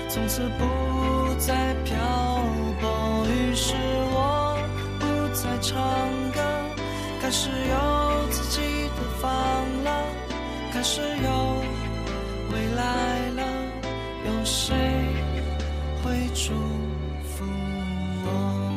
[0.09, 0.65] 从此不
[5.79, 5.87] 唱
[6.33, 6.41] 歌，
[7.21, 8.59] 开始有自己
[8.97, 9.31] 的房
[9.85, 10.03] 了，
[10.73, 11.63] 开始有
[12.51, 13.43] 未来了，
[14.25, 14.75] 有谁
[16.03, 16.51] 会祝
[17.23, 17.45] 福
[18.25, 18.68] 我？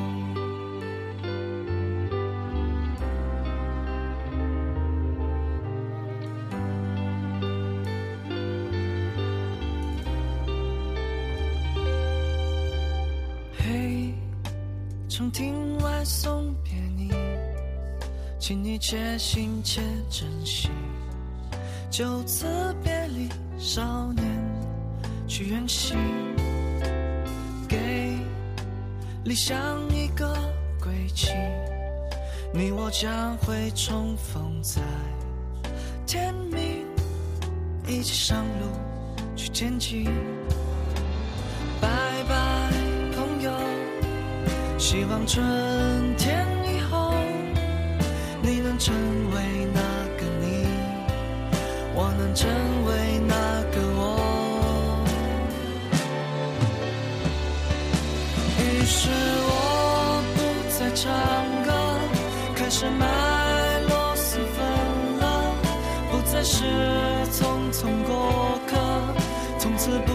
[18.42, 20.68] 请你且行且珍惜。
[21.88, 22.44] 就此
[22.82, 24.26] 别离，少年
[25.28, 25.96] 去远行，
[27.68, 28.18] 给
[29.22, 29.56] 理想
[29.94, 30.26] 一个
[30.82, 31.28] 归期。
[32.52, 34.82] 你我将会重逢在
[36.04, 36.84] 天明，
[37.86, 38.66] 一起上路
[39.36, 40.06] 去前进。
[41.80, 41.88] 拜
[42.28, 42.72] 拜，
[43.14, 43.52] 朋友
[44.78, 46.44] 希望春天，
[48.84, 48.92] 成
[49.32, 49.36] 为
[49.72, 49.80] 那
[50.18, 50.66] 个你，
[51.94, 52.50] 我能成
[52.84, 52.90] 为
[53.28, 54.00] 那个我。
[58.58, 59.08] 于是
[59.46, 60.36] 我不
[60.76, 61.06] 再唱
[61.64, 61.70] 歌，
[62.56, 63.06] 开始卖
[63.88, 64.58] 螺蛳粉
[65.20, 65.22] 了，
[66.10, 66.64] 不再是
[67.30, 68.76] 匆匆过客，
[69.60, 70.10] 从此不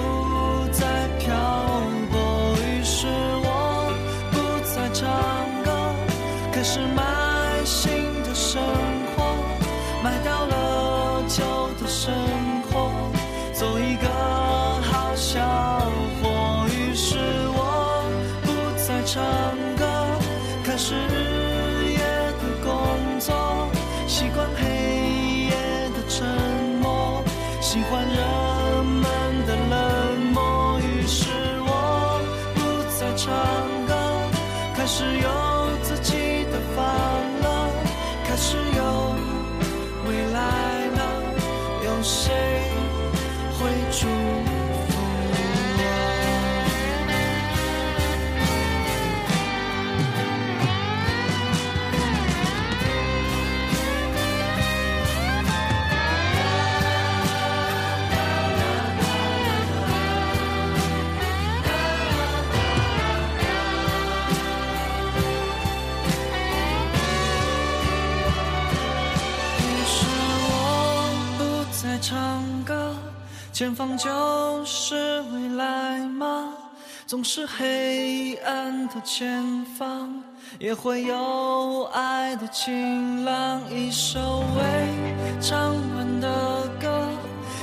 [42.10, 42.34] 谁
[43.60, 44.27] 会祝
[73.58, 76.54] 前方就是未来吗？
[77.08, 80.14] 总是黑暗的前方，
[80.60, 83.60] 也会有爱的晴朗。
[83.74, 87.10] 一首未唱完的歌，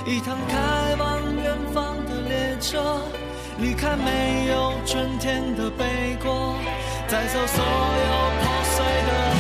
[0.05, 3.01] 一趟开往远方的列车，
[3.61, 6.57] 离开没有春天的北国，
[7.09, 9.34] 带走所有破碎的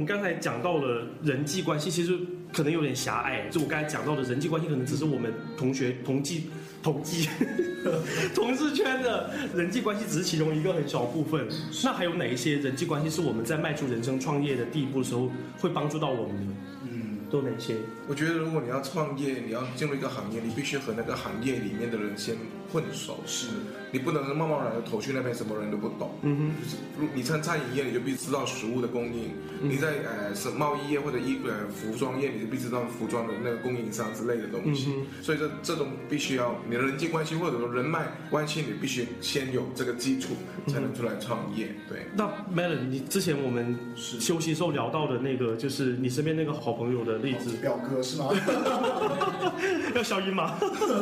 [0.00, 2.18] 们刚才讲到了人际关系，其实
[2.52, 3.46] 可能有点狭隘。
[3.50, 6.48] 就我刚才讲到的人际关系，可能只是我们同学、同济、
[6.82, 7.28] 同济、
[8.34, 11.46] 同事圈的人际关系，只是其中一个很小部分。
[11.84, 16.54] 那还有哪一些人际关系是我们在迈出人生创业的第一步的时候会帮助到我们的？
[16.90, 17.76] 嗯，都有哪些？
[18.08, 22.34] 我觉得如果你要创业，你要进入一个行业，你必须和那个行业里面的人先
[22.72, 23.18] 混熟。
[23.26, 23.48] 是，
[23.92, 26.10] 你不能贸贸然的投去那边，什么人都不懂。
[26.22, 29.30] 嗯哼，就是如你参餐饮业，你就必须知道食物的供应；
[29.62, 34.92] 你在呃是贸易业或者衣呃服装业，你就必须知道服装的那个供应商之类的东西。
[34.96, 40.34] 嗯所以这这种必须要你的人际关系或者说人脉关系，你必须先有这个基础，
[40.66, 41.74] 才能出来创业。
[41.88, 42.06] 对。
[42.14, 48.30] 那 Melon，你之前我们休息时候聊到的那个，就是你身边那个好朋友的例子，表哥是吗？
[49.94, 50.54] 要消音吗？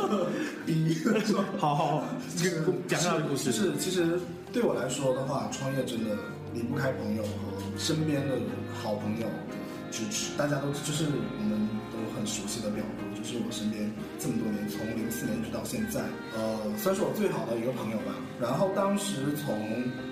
[0.65, 0.95] 逼，
[1.59, 2.03] 好好好，
[2.37, 3.43] 这个讲到的故事。
[3.43, 4.17] 就是其实
[4.53, 6.15] 对我来说的话，创业真的
[6.53, 8.35] 离不开朋友和身边的
[8.81, 10.31] 好朋友的支持。
[10.37, 16.01] 大家都就是我们都很熟悉的表哥，就是我身边这么多年，从零四年一直到现在，
[16.35, 18.13] 呃，算是我最好的一个朋友吧。
[18.39, 19.57] 然后当时从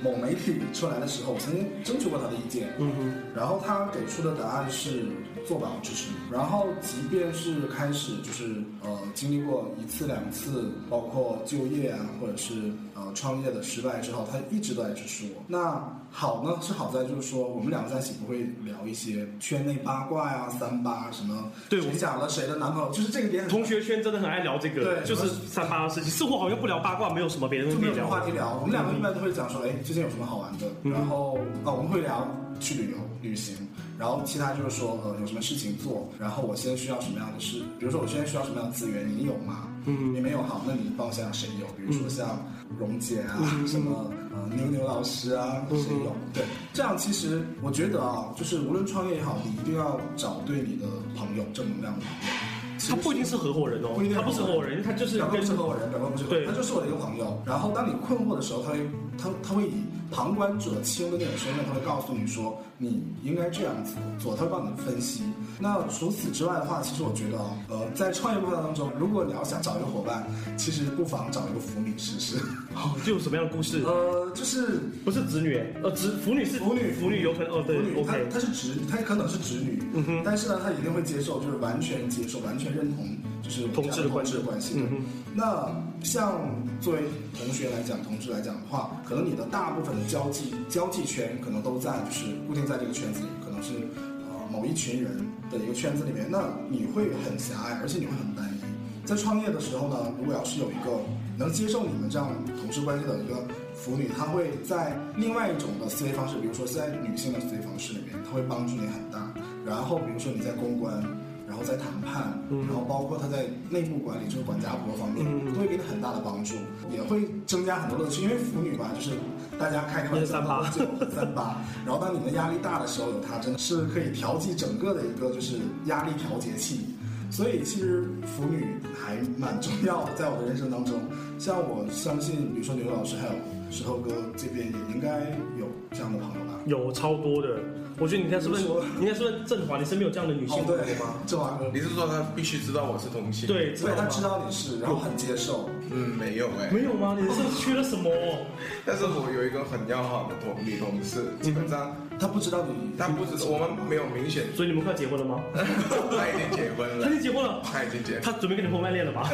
[0.01, 5.05] 某媒体出来的时候，我曾经征求过他的意见，嗯哼，然后他给出的答案是
[5.47, 6.17] 做保支持你。
[6.31, 12.53] 然后即便是开始就是呃经历过一次两次，包括就业啊，或者是
[12.95, 15.41] 呃创业的失败之后，他一直都在支持我。
[15.47, 26.09] 那好呢是好在就是说我们两个在一起不会聊一些圈内八卦呀、三八什么，对我们讲了谁的男朋友，就是这个点很同学圈真的很爱聊这个，对就是三八的事情。
[26.09, 28.07] 似乎好像不聊八卦，没有什么别人可以聊就没有什么。
[28.07, 28.57] 话题聊。
[28.61, 30.65] 我们两个一般都会讲说，哎，最近有什么好玩的？
[30.83, 32.27] 嗯然后啊，我们会聊
[32.59, 33.55] 去旅游、旅行，
[33.99, 39.67] 然后其他就是说，呃，有什么事情做，然后我现在需要什么样的事，比如说我现在需要什么样的资源，你有吗？
[39.89, 41.67] 嗯你没有好，那你帮我想想谁有？
[41.77, 42.45] 比如说像
[42.77, 46.13] 蓉姐啊，什么呃牛牛老师啊，谁有？
[46.33, 46.43] 对，
[46.73, 50.85] 这样其实我觉得啊，就是无论创业也好，你一定要找对你的
[51.15, 52.46] 朋友，正能量的朋友。
[52.89, 56.51] 他不一定是合伙人哦不一，定他不是合伙人，他就是表哥不是合伙人，表哥不是合伙人，对。
[56.51, 57.41] 他就是我的一个朋友。
[57.45, 59.73] 然后当你困惑的时候，他会他他会以
[60.11, 65.23] 旁观者清的那种身份，他会告诉你说你应该这样子做，他会帮你分析。
[65.59, 67.37] 那除此之外的话，其实我觉得，
[67.67, 72.37] 呃，在创业过程当中，如果你要想找一个伙伴，其实不妨找一个腐女试试。
[72.75, 73.81] 哦，这有什么样的故事？
[73.83, 83.05] 呃，就是不是子女，呃，子腐女是腐女，腐女有可能哦，对她，OK，她是直，她可能是直女，嗯哼但是呢，她一定会接受，就是完全接受，完全认同，
[83.47, 84.73] 就是同志的关系的关系。
[84.75, 85.01] 对嗯
[85.33, 85.69] 那
[86.03, 86.39] 像
[86.81, 87.01] 作为
[87.37, 95.17] 同学来讲，同志来讲的话，可能你的大部分的交际交际圈可能都在就是固定在这个圈子里，可能是呃某一群人
[95.51, 99.07] 的一个圈子里面，那你会很狭隘，而且你会很单一。
[99.07, 100.99] 在创业的时候呢，如果要是有一个
[101.37, 102.29] 能接受你们这样
[102.59, 103.35] 同事关系的一个
[103.73, 109.33] 腐女，她会在另外一种的思维方式，比如说在女性的思维方式里面，她会帮助你很大。
[109.65, 111.01] 然后比如说你在公关，
[111.47, 112.37] 然后在谈判，
[112.67, 116.55] 然后包括他在内部管理，就是管家婆方面，都会给你很大的帮助，
[116.93, 118.21] 也会增加很多乐趣。
[118.21, 119.11] 因为腐女吧，就是
[119.57, 120.85] 大家开开玩笑138喝酒
[121.15, 126.81] 三八，然后当你们压力大的时候，有他真的是可以调剂整个的一个就是压力调节器。
[127.29, 130.99] 所以其实腐女还蛮重要的，在我的人生当中。
[131.39, 133.33] 像我相信，比如说牛老师还有
[133.69, 135.19] 石头哥这边也应该
[135.59, 136.59] 有这样的朋友吧？
[136.65, 137.59] 有超多的。
[137.99, 145.67] 我觉得你应该是问你应该是问振华，你身边有这样的女性哦，朋友对吗？，振华哥，你是说他必须知道我是同性？，对，知道他知道你是，然后很接受。
[145.91, 147.17] 嗯，没有哎、没有吗？
[147.19, 148.09] 你是缺了什么？
[148.85, 155.39] 但是我有一个很要好的同女同事，基本上他不知道你，她不知道，我们没有明显，所以你们快结婚了吗？
[155.53, 158.21] 她已经结婚了他已，经结婚了，她已经结婚。
[158.21, 159.29] 他准备跟你婚外恋了吧？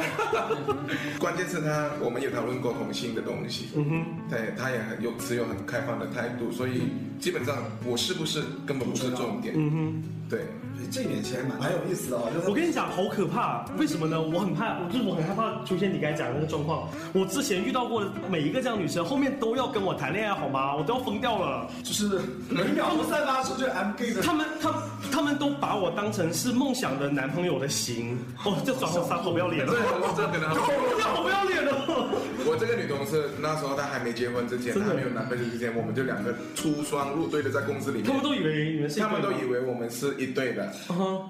[1.20, 6.84] 关键是她，我们有讨论过同性的东西，嗯哼，对，她也很有持有很开放的态度，所以
[7.20, 10.04] 基本上我是不是根本不是重点，嗯哼。
[10.30, 10.48] 对，
[10.92, 12.30] 这一点其实还蛮蛮有意思的哦。
[12.34, 13.66] 就是我跟你讲，好可怕！
[13.78, 14.20] 为什么呢？
[14.22, 16.90] 我很怕，我就是我很害怕出现你刚才讲的那个状况。
[17.14, 20.76] 我之前遇到过的每一个这样女生，后面都要跟我谈恋爱，好吗？
[20.76, 21.68] 我都要疯掉了。
[21.84, 22.20] 就是
[22.50, 24.22] 每秒都散发出这 M gay 的。
[24.22, 28.18] 他们，他们，他们都把我当成是梦想的男朋友的型。
[28.44, 29.74] 哦，这转头撒狗不要脸了，
[30.16, 30.50] 这这可能
[31.04, 32.10] 好不要脸哦！
[32.46, 40.72] 我这个女同事那时候她还没结婚之前，真的她还没有男朋友之前，我们就两个出双入对的在公司里面，他们都以为你们是他们都以为我们是一对的，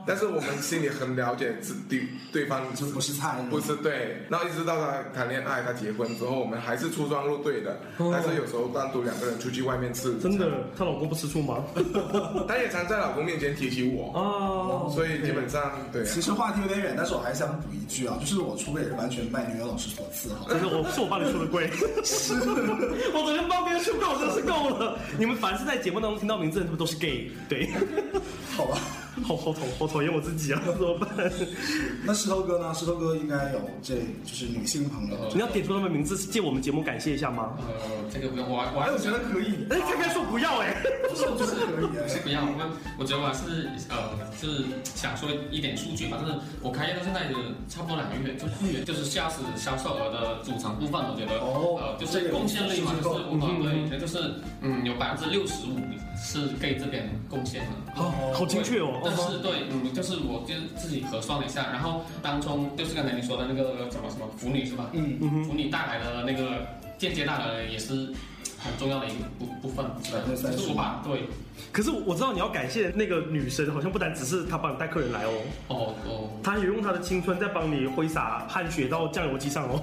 [0.05, 11.63] 但是我们心里很了解自对对方就不是菜不是对，然后一直到他谈恋爱、他结婚之后，我们还是出装入对的，哦但是有时候单独两个人出去外面吃，真，的，她老公不吃醋吗？
[12.47, 16.05] 她也常在老公面前提起我，哦，所以基本上对啊。
[16.13, 20.45] 其实话题有点远，但是我还想补一句啊，就是我出柜也是完全拜牛老师所赐哈。
[20.49, 21.69] 真的，我是我帮你出的柜，
[22.03, 22.33] 是，
[23.13, 24.97] 我昨天帮别人出柜，我真是够了。
[25.17, 27.69] 你们凡是在节目当中听到名字的，他们都是 gay，对，
[28.55, 28.72] 好吧，
[29.23, 31.09] 好好讨好讨厌我自己啊，怎么办？
[32.03, 32.73] 那石头哥呢？
[32.73, 33.95] 石头哥应该有这
[34.25, 35.17] 就是女性朋友。
[35.33, 37.53] 你要点出他们名字，借我们节目感谢一下吗？
[37.59, 40.75] 呃，这个不用，我我还哎，我觉得可以，哎，刚刚说不要哎，
[41.07, 42.09] 不是我觉得可以不。
[42.09, 47.35] 是不要，我我觉得我还是呃，就是想说一点数据吧，就是我开业到现在的
[47.69, 54.17] 差不多两个月，就是就是驾驶销售额的组成部分，我觉得哦呃就是贡献率嘛，就是我嗯对，就是
[54.61, 55.77] 嗯有百分之六十五
[56.15, 57.93] 是给这边贡献的。
[57.95, 59.01] 好好精确哦。
[59.03, 64.89] 但是对，嗯，就是我就是自己核算了一下，然后当中就是刚才你说的那个什么什么腐女是吧？
[64.93, 68.11] 嗯嗯腐女带来的那个间接带来的也是
[68.63, 71.27] 很重要的一个部部分，是吧？30%就是我把对
[71.71, 75.31] 可是我知道你要感谢那个女生，好像不单只是她帮你带客人来哦，
[75.67, 76.29] 哦哦。
[76.43, 79.79] 她也用她的青春在帮你挥洒汗血到酱油机上哦。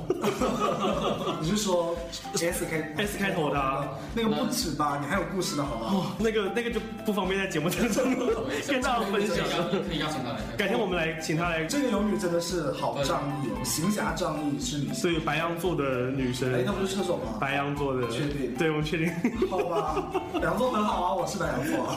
[1.40, 1.96] 你是说
[2.34, 4.98] S 开 S 开头的啊那个不止吧？
[5.00, 5.96] 你还有故事的好不好？
[5.96, 8.04] 哦，那个那个就不方便在节目当中
[8.66, 9.70] 跟大家分享可以邀了。
[9.88, 10.40] 可以邀请她来。
[10.56, 14.94] 改天我们来请她来，这个有女真的是好仗义哦，行侠仗义是女性。
[14.94, 17.38] 所以白羊座的女生哎，，那不是车手吗？
[17.40, 19.10] 白羊座的，确定对，我们确定。
[19.48, 20.10] 好吧，
[20.40, 21.96] 两座很好啊，我是白羊座啊。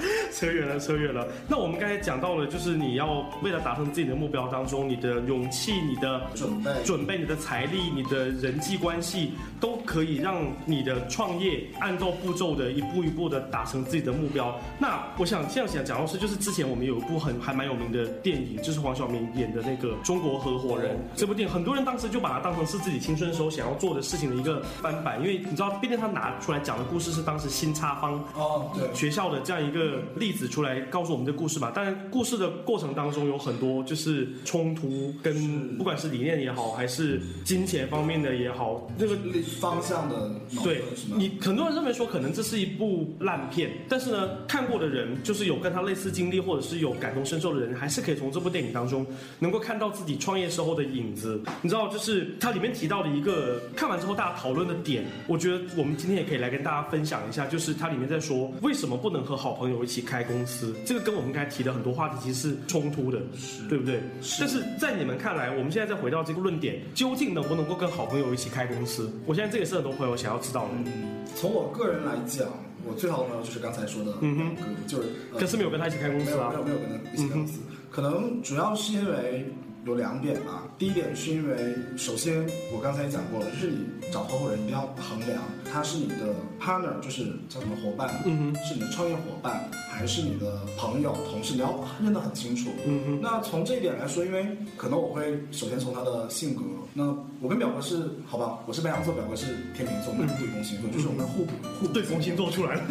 [0.32, 1.26] 扯远了，扯远了。
[1.48, 14.58] 那我们刚才讲到了，就是你要为了达成自己的目标当中，你的勇气、你的准备准备、你的财力、你的人际关系，都可以让你的创业按照步骤的一步一步的达成自己的目标。
[14.78, 31.70] 那我想这样想讲到是，就是之前我们有一部很还蛮有名的电影，就是黄晓明演的那个《中国合伙人》这部电影，很多人当时就把它当成是自己青春时候想要做的事情的一个翻版，因为你知道，毕竟他拿出来讲的故事是当时新插方哦，对，学校的这样一个例子出来告诉我们这故事嘛。
[31.70, 39.16] 当然，故事的过程当中有很多就是冲突，跟不管是理念也好，还是金钱方面的也好，那个
[39.60, 40.30] 方向的
[40.64, 40.82] 对？
[41.14, 49.06] 你很多人认为说可能这是一部烂片，但是呢，看过的人就是有跟他类似经历或者是有感同身受的人，还是可以从这部电影当中
[49.38, 51.40] 能够看到自己创业时候的影子。
[51.60, 63.20] 你知道，就是它里面提到的一个看完之后大家讨论的点，我觉得我们们今天也可以来跟大家分享一下，就是它里面在说为什么不能和好朋友一起开公司，这个跟我们刚才提的很多话题其实是冲突的，
[63.68, 64.00] 对不对？
[64.38, 69.10] 但是在你们看来，我们现在再回到这个论点，究竟能不能够跟好朋友一起开公司？
[69.26, 70.90] 我现在这也是很多朋友想要知道的。
[71.34, 72.46] 从我个人来讲，
[72.84, 77.60] 我最好的朋友就是刚才说的嗯哼，就是、呃可是没有跟他一起开公司啊没有没有没有跟他一起开公司，
[77.90, 79.46] 可能主要是因为
[79.86, 80.68] 有两点吧。
[80.78, 83.78] 第一点是因为，首先我刚才也讲过了，就是你
[84.12, 88.64] 找合伙人一定要衡量他是你的 partner，就是叫什么伙伴，嗯哼。
[88.64, 92.70] 是你的创业伙伴，还是你的朋友、同事，你要认得很清楚。
[92.86, 93.20] 嗯哼。
[93.22, 94.46] 那从这一点来说，因为
[94.76, 96.62] 可能我会首先从他的性格，
[96.92, 97.04] 那
[97.40, 99.46] 我跟表哥是好吧，我是白羊座，表哥是
[99.76, 102.74] 天秤座，我们是对宫星座，就是我们互补互补对风星座出来。
[102.74, 102.82] 了，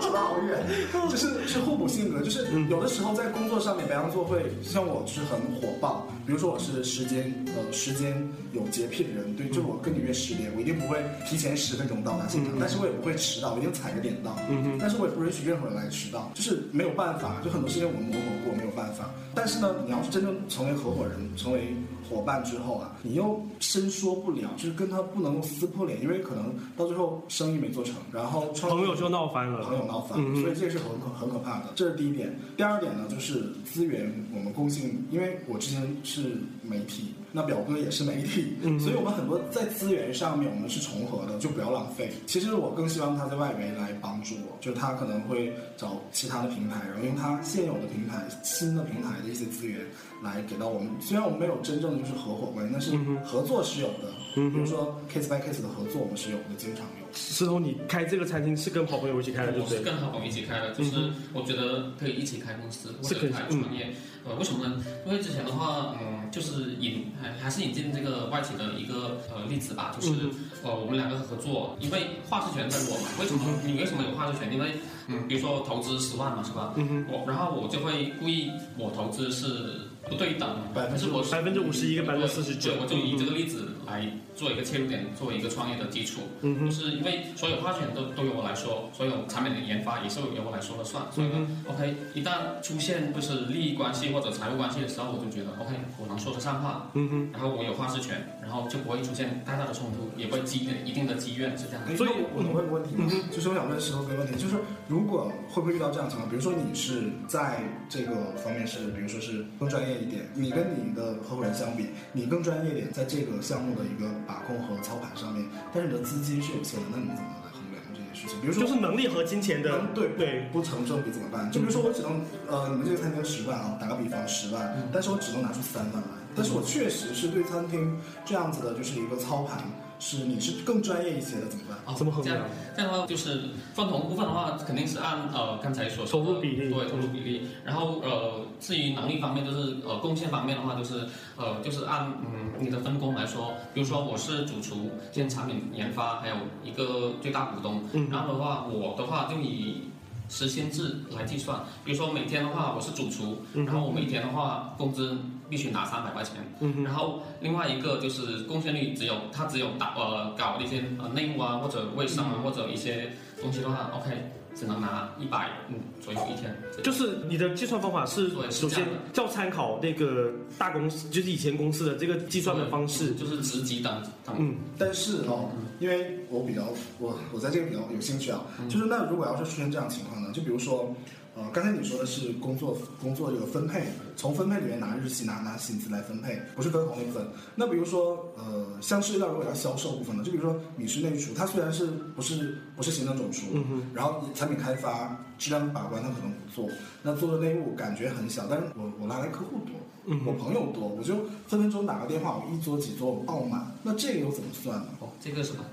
[0.00, 0.66] 扯得好远，
[1.10, 8.16] 就是是互补性格，就是有的时候在工作上面，白羊座会像我就是很火爆，比如说我是时间呃时间
[8.52, 14.38] 有洁癖的人，对，就我跟你约十点，我一定不会提前十分钟到达现场，但是我也不会迟到，我一定踩着点到，
[14.78, 19.10] 但是我也不允许任何人来迟到，就是没有办法，就很多事情我们磨合过，没有办法。
[19.34, 21.74] 但是呢，你要是真正成为合伙人，成为
[22.08, 29.62] 伙伴之后啊，你又伸缩不了，就是跟他不能够撕破脸，因为可能到最后生意没做成，然后朋友就闹翻了。
[29.62, 31.72] 朋友闹翻，所以这是很可很可怕的。
[31.74, 32.32] 这是第一点。
[32.56, 42.12] 第二点呢，就是资源我们共性，因为我之前是媒体，那表哥也是媒体，所以我们很多在资源上面我们是重合的，就不要浪费。
[42.26, 49.80] 其实我更希望他在外围来帮助我，就是他可能会找其他的平台，然后用他现有的平台、新的平台的一些资源
[50.22, 50.88] 来给到我们。
[51.00, 54.12] 虽然我们没有真正的就是合伙关系，但是合作是有的。
[54.34, 57.06] 比如说 case by case 的合作，我们是有的，经常有。
[57.12, 59.92] 石头，你开这个餐厅是跟好朋友一起开的，对我是不对？
[59.92, 63.92] 跟好朋友一起开的，就是我觉得可以一起开公司或是可以者开创业。
[64.24, 64.82] 呃，为什么呢？
[65.04, 70.14] 因为之前的话，嗯，就是引还还是引进这个外企的一个呃例子吧，就是、
[70.62, 73.10] 呃我们两个合作，因为话事权在我嘛。
[73.20, 73.44] 为什么？
[73.66, 74.50] 你为什么有话事权？
[74.50, 74.72] 因为
[75.08, 76.72] 嗯，比如说投资十万嘛，是吧？
[76.76, 86.20] 嗯我然后我就会故意我投资是不对等的，百分之可是我百分之五十一跟百分之四十九对，我就以这个例子来做一个切入点，作为一个创业的基础。
[86.40, 91.04] 嗯哼就是因为所有话语权都都由我来说，所有产品的研发也是由我来说了算。
[91.12, 101.96] 所以呢、o k 一旦出现就是利益关系或者财务关系的时候，我就觉得 OK，我能说得上话，嗯哼，然后我有话事权，然后就不会出现太大的冲突，也不会积累一定的积怨，是这样的。
[101.96, 103.08] 所以那我能问个问题吗？
[103.30, 104.56] 就是我想问石头哥一个问题，就是
[104.88, 106.28] 如果会不会遇到这样的情况？
[106.28, 118.40] 比如说你是在这个方面是，比如说是更专业一点，你跟你的合伙人相比，你更专业一点，在这个项目的一个把控和操盘上面，但是你的资金是有限的，那你怎么来衡量这件事情？
[118.40, 121.50] 比如说就是能力和金钱的嗯，对对，不成正比怎么办？
[121.50, 129.62] 就比如说我只能呃，你们这个餐厅十万啊，打个比方十万，但是我只能拿出三万来，但是我确实是对餐厅这样子的，就是一个操盘，
[130.04, 131.78] 是你是更专业一些的，怎么办？
[131.86, 133.42] 哦怎么衡量这样这样的话，就是
[133.72, 137.46] 分红部分的话，肯定是按呃刚才所说的投入比例对投入比例。
[137.64, 146.34] 然后呃，至于能力方面，就是呃贡献方面的话，就是呃就是按嗯你的分工来说，比如说我是主厨兼产品研发，还有
[146.64, 147.84] 一个最大股东。
[147.92, 149.82] 嗯然后的话，我的话就以
[150.28, 155.16] 时薪制来计算，比如说每天的话我是主厨，嗯然后我每天的话工资
[155.52, 169.22] 必须拿三百块钱，嗯然后另外一个就是贡献率只有他只有打呃搞一些呃内务啊或者卫生啊、或者一些东西的话，OK 只能拿一百嗯左右一天，就是你的计算方法是对首先这样的。
[169.22, 173.12] 要参考那个大公司，就是以前公司的这个计算的方式。
[173.12, 174.34] 就是职级等等。
[174.38, 175.50] 嗯，但是哦，
[175.80, 176.62] 因为我比较
[176.98, 178.40] 我我在这个比较有兴趣啊，
[178.70, 180.94] 就是那如果要是出现这样情况呢，就比如说，
[181.34, 183.84] 呃，刚才你说的是工作工作这个分配，
[184.16, 187.26] 从分配里面拿日薪拿拿薪资来分配，不是分红那部分。
[187.54, 196.68] 那比如说，呃，像涉及到如果要销售部分的，就比如说你是内厨，它虽然是不是不是行政总厨，嗯哼然后产品开发、质量把关他可能不做，
[197.02, 199.74] 那做的内务感觉很小，但是我我拉来客户多。
[200.04, 201.14] 嗯我朋友多，我就
[201.46, 204.86] 分分钟打个电话，我一桌几桌我爆满，那这个又怎么算呢？
[204.98, 205.64] 哦，这个是吧？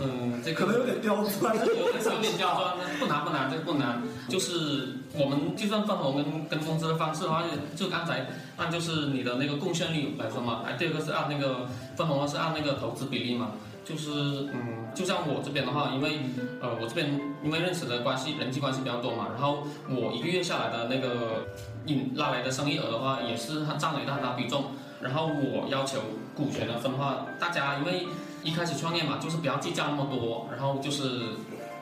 [0.00, 1.56] 嗯，这个可能有点刁钻。
[1.56, 4.02] 有点有点刁钻，不难不难，这个不难。
[4.28, 7.42] 就是我们计算分红跟跟工资的方式的话，
[7.76, 8.26] 就刚才
[8.56, 11.66] 按就是你的那个贡献率来说嘛，哎，第二个是按那个
[11.96, 13.52] 分红是按那个投资比例嘛。
[13.84, 14.10] 就是
[14.54, 16.18] 嗯，就像我这边的话，因为
[16.62, 21.44] 呃我这边因为认识的关系人际关系比较多嘛，然后我一个月下来的那个
[21.84, 24.64] 引拉来的生意额的话，也是占了一大大比重。
[25.02, 25.98] 然后我要求
[26.34, 28.06] 股权的分化，大家因为
[28.44, 31.22] 一开始创业嘛，就是不要计较那么多，然后就是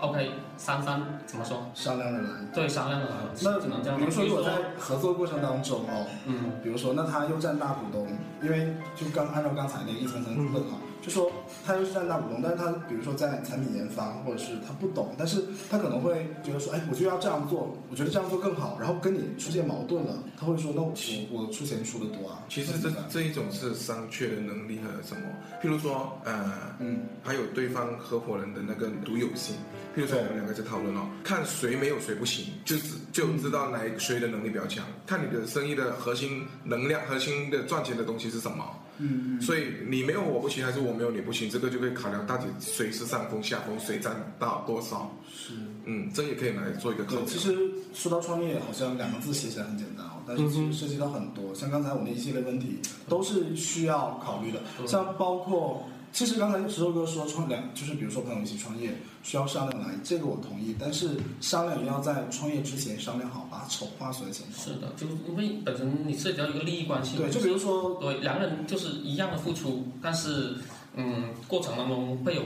[0.00, 1.66] OK，三三怎么说？
[1.74, 2.28] 商量着来。
[2.54, 3.98] 对，商量着来，那只能这样。
[3.98, 8.06] 比如说，如果在合作过程当中哦，嗯，比如说，那他又占大股东，
[8.42, 8.66] 因为
[8.96, 11.30] 就刚按照刚才那个一层层问啊，就说
[11.64, 20.92] 他又是在大股东，但是他比如说在产品研发或者是他不懂，但是他可能会觉得说，哎，我就要这样做，我觉得这样做更好，然后跟你出现矛盾了，他会说，那我
[21.30, 22.42] 我出钱出的多啊。
[22.48, 25.22] 其实这这一种是商榷的能力和什么？
[25.62, 29.54] 譬如说，呃，嗯，还有对方合伙人的那个独有性。
[29.94, 34.84] 譬如说我们两个在讨论哦，看谁没有谁不行，就知就知道哪谁的能力比较强。
[35.06, 38.64] 看你的生意的核心能量、核心的赚钱的东西是什么。
[38.98, 45.10] 嗯，所以你没有我不行，还是我没有你不行，这个就可以考量到底谁是上风下风，谁占到多少。
[45.34, 45.54] 是，
[45.84, 47.26] 嗯，这也可以来做一个考对，量。
[47.26, 47.56] 其实
[47.94, 52.78] 说到创业，好像两个字写起来很简单哦，但是其实涉及到很多，像刚才我那一系列问题
[53.08, 55.86] 都是需要考虑的，像包括。
[56.12, 60.76] 其实刚才石头哥说创两，就是比如说朋友一起创业需要商量来，这个我同意。
[60.78, 64.62] 但是商量也要在创业之前商量好，把丑话说在前头。
[64.62, 67.16] 是的，就因为本身你涉及到一个利益关系。
[67.16, 70.54] 对，就比如说，对两个人就是一样的付出，但是
[70.96, 72.42] 嗯，过程当中会有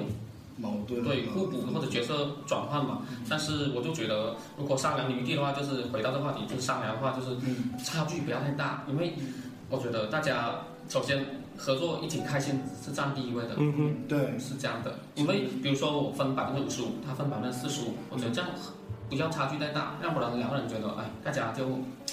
[0.56, 3.02] 矛盾，对互补或者角色转换嘛。
[3.28, 7.36] 但是我就觉得，如果商量余地的话，就是回到这话题，就是商量的话，就是
[7.84, 9.14] 差距不要太大，因为
[9.68, 11.26] 我觉得大家首先。
[11.56, 14.98] 合作一起开心是占第一位的，嗯哼，对，是这样的。
[15.14, 18.50] 因为比如说我分百分之五十五，他分百分之四十五，我觉得这样
[19.08, 21.66] 不要差距太大，要不然两个人觉得哎，大家就。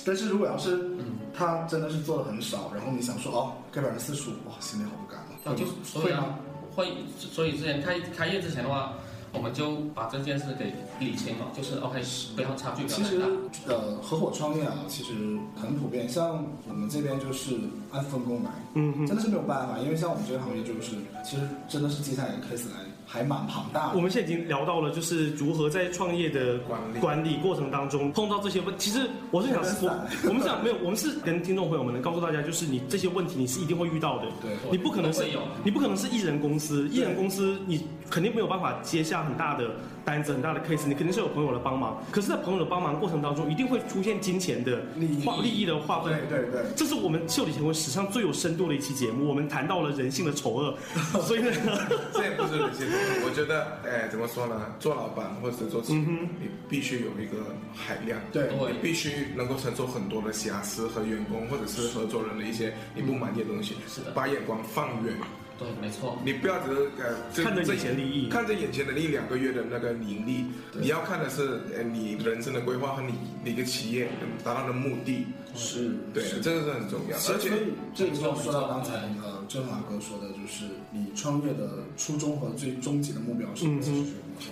[0.05, 5.55] 但是如果要是嗯，他真的是做的很少，然后你想说哦，给百分之四十五，哇，心里好不甘啊。
[5.57, 6.39] 就所以啊，
[6.75, 8.93] 会，所以之前开开业之前的话。
[9.33, 12.01] 我们就把这件事给理清了，就是 OK，
[12.35, 13.19] 不要差距其实
[13.67, 15.13] 呃，合伙创业啊，其实
[15.59, 16.07] 很普遍。
[16.07, 17.55] 像我们这边就是
[17.91, 22.79] 按分工来，嗯，真的是没有办法，因为像我们这个行业就是，其实真的是接下来的 case 来
[23.13, 23.95] 还蛮庞大的。
[23.95, 28.73] 我们现在已经聊到了，就是如何在创业的管理管理过程当中碰到这些问。
[28.79, 29.89] 其实我是想，说
[30.27, 34.25] 我们想没有，我们是跟听众朋友们能告诉大家，就是你这些问题你是一定会遇到的。
[34.41, 35.23] 对，你不可能是，
[35.63, 39.23] 你不可能是艺人公司，艺人公司你肯定没有办法接下。
[39.23, 39.71] 很大的
[40.05, 42.03] 单子，很大的 case，你肯定是有朋友的帮忙。
[42.11, 44.81] 可是，在朋友的帮忙过程当中，一定会出现金钱的
[45.23, 46.13] 划利益的划分。
[46.29, 49.27] 对对对，这是我们秀里乾坤史上最有深度的一期节目。
[49.27, 50.77] 我们谈到了人性的丑恶，
[51.23, 51.51] 所以呢，
[52.13, 52.97] 这也不是人性的。
[53.25, 54.73] 我觉得，哎，怎么说呢？
[54.79, 57.37] 做老板或者是做企业，你必须有一个
[57.73, 63.75] 海量，对，你必须能够承受很多的瑕疵和员工或者是合作人的一些你不满意的东西。
[63.87, 65.15] 是的，把眼光放远。
[65.57, 66.17] 对，没错。
[66.25, 74.09] 你不要只是呃看着眼前利益，看着眼前的一两个月的那个盈利，你要看的是呃你人生的规划和你你的企业
[74.43, 75.27] 达到的目的。
[75.55, 77.17] 是，对，这个是很重要。
[77.17, 77.49] 而且
[77.93, 78.93] 这个就说到刚才
[79.23, 84.05] 呃郑华哥说的，就是你创业的初衷和最终极的目标是什么？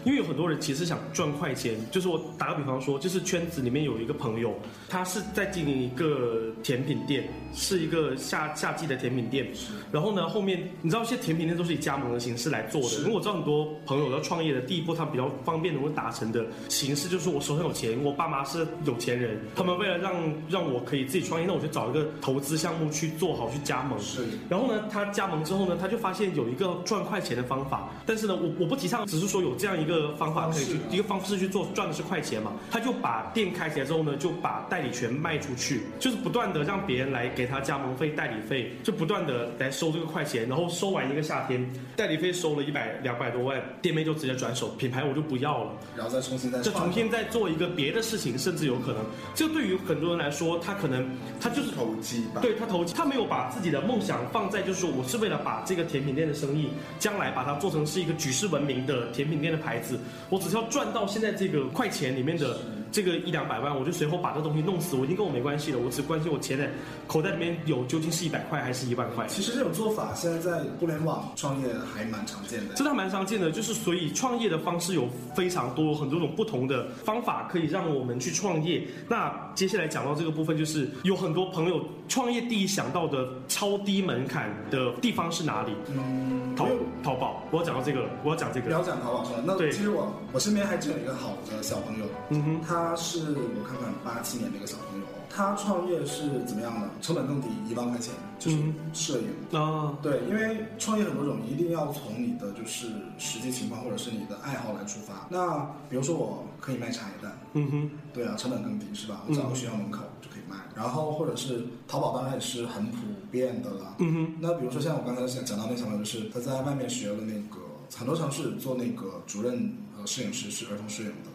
[0.06, 4.54] 因为有很多人其实想赚快钱，就是我打个比方说，就是圈子里面有一个朋友，
[4.88, 9.48] 他是在经营一个甜品店，是一个夏夏季的甜品店。
[9.92, 12.98] 然后呢，后面你知道，现在甜品店都是以加盟的形式来做的。
[13.00, 20.14] 因为我知道很多朋友要创业的第一步，他比较方便能够达成的形式，就是我手上有钱，我爸妈是有钱人，他们为了让
[20.48, 23.98] 让我可以自己创业，那我就找一个投资项目去做好去加盟。
[23.98, 24.28] 是。
[24.50, 32.52] 然后呢，他加盟之后呢，他就发现有一个赚快钱的方法，但是呢，我我不提倡，只是说有这样一个方法可以去一个方式去做，赚的是快钱嘛。
[32.70, 41.66] 他就把店开起来之后呢，就把代理权卖出去，就是不断的让别人来给他加盟费、代理费，就不断的来收这个快钱，然后收完一个夏天，
[41.96, 48.98] 代理费收了一百两百多万，店面就直接转手，品牌我就不要了，然后再重新再就重新再做一个别的事情，甚至有可能，
[49.34, 51.08] 这对于很多人来说，他可能
[51.40, 62.58] 他就是投机吧，对他投机，他没有把自己的梦想放在就是说我是为了把这个甜品店的生意将来把它做成是一个举世闻名的甜品店的牌子，我只是要赚到现在这个快钱里面的。
[62.92, 66.68] 这个一两百万，我就随后把这东西弄死，我已经跟我没关系了，我只关心我钱的
[67.08, 69.26] 口袋里面有究竟是一百块还是一万块。
[69.28, 78.86] 其实这种做法现在在互联网创业还蛮常见的，真的蛮常见的，就是所以创业的方式有非常多很多种不同的方法可以让我们去创业。
[79.08, 85.72] 那接下来讲到这个部分，就是有很多朋友创业第一想到的超低门槛的地方是哪里？
[85.96, 86.68] 嗯，淘
[87.02, 87.42] 淘宝。
[87.52, 88.66] 我要讲到这个了，我要讲这个。
[88.66, 89.44] 不要讲淘宝是吧？
[89.46, 92.81] 那其实我我身边还真有一个好的小朋友，嗯哼，他。
[92.82, 96.90] 他是我看看八七年那个小朋友，他创业是怎么样的？
[97.00, 98.58] 成本更低，一万块钱就是
[98.92, 99.96] 摄影啊。
[100.02, 102.88] 对，因为创业很多种，一定要从你的就是
[103.20, 105.28] 实际情况或者是你的爱好来出发。
[105.30, 105.60] 那
[105.90, 109.22] 比如说我可以卖茶叶蛋，嗯哼，对啊，成本更低是吧？
[109.30, 110.58] 我找个学校门口就可以卖。
[110.76, 112.98] 然后或者是淘宝当然也是很普
[113.30, 113.96] 遍的了。
[114.00, 114.34] 嗯哼。
[114.40, 117.62] 那比如说像我刚才讲讲到那小朋友，就是他在外面学了那个。
[117.94, 121.30] 很多城市做那个主任呃摄影师是儿童摄影的，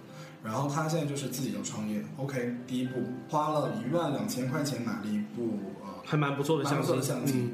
[0.47, 2.01] 然后他现在就是自己要创业。
[2.17, 7.51] OK，第一步花了一万两千块钱买了一部呃还蛮不错的相机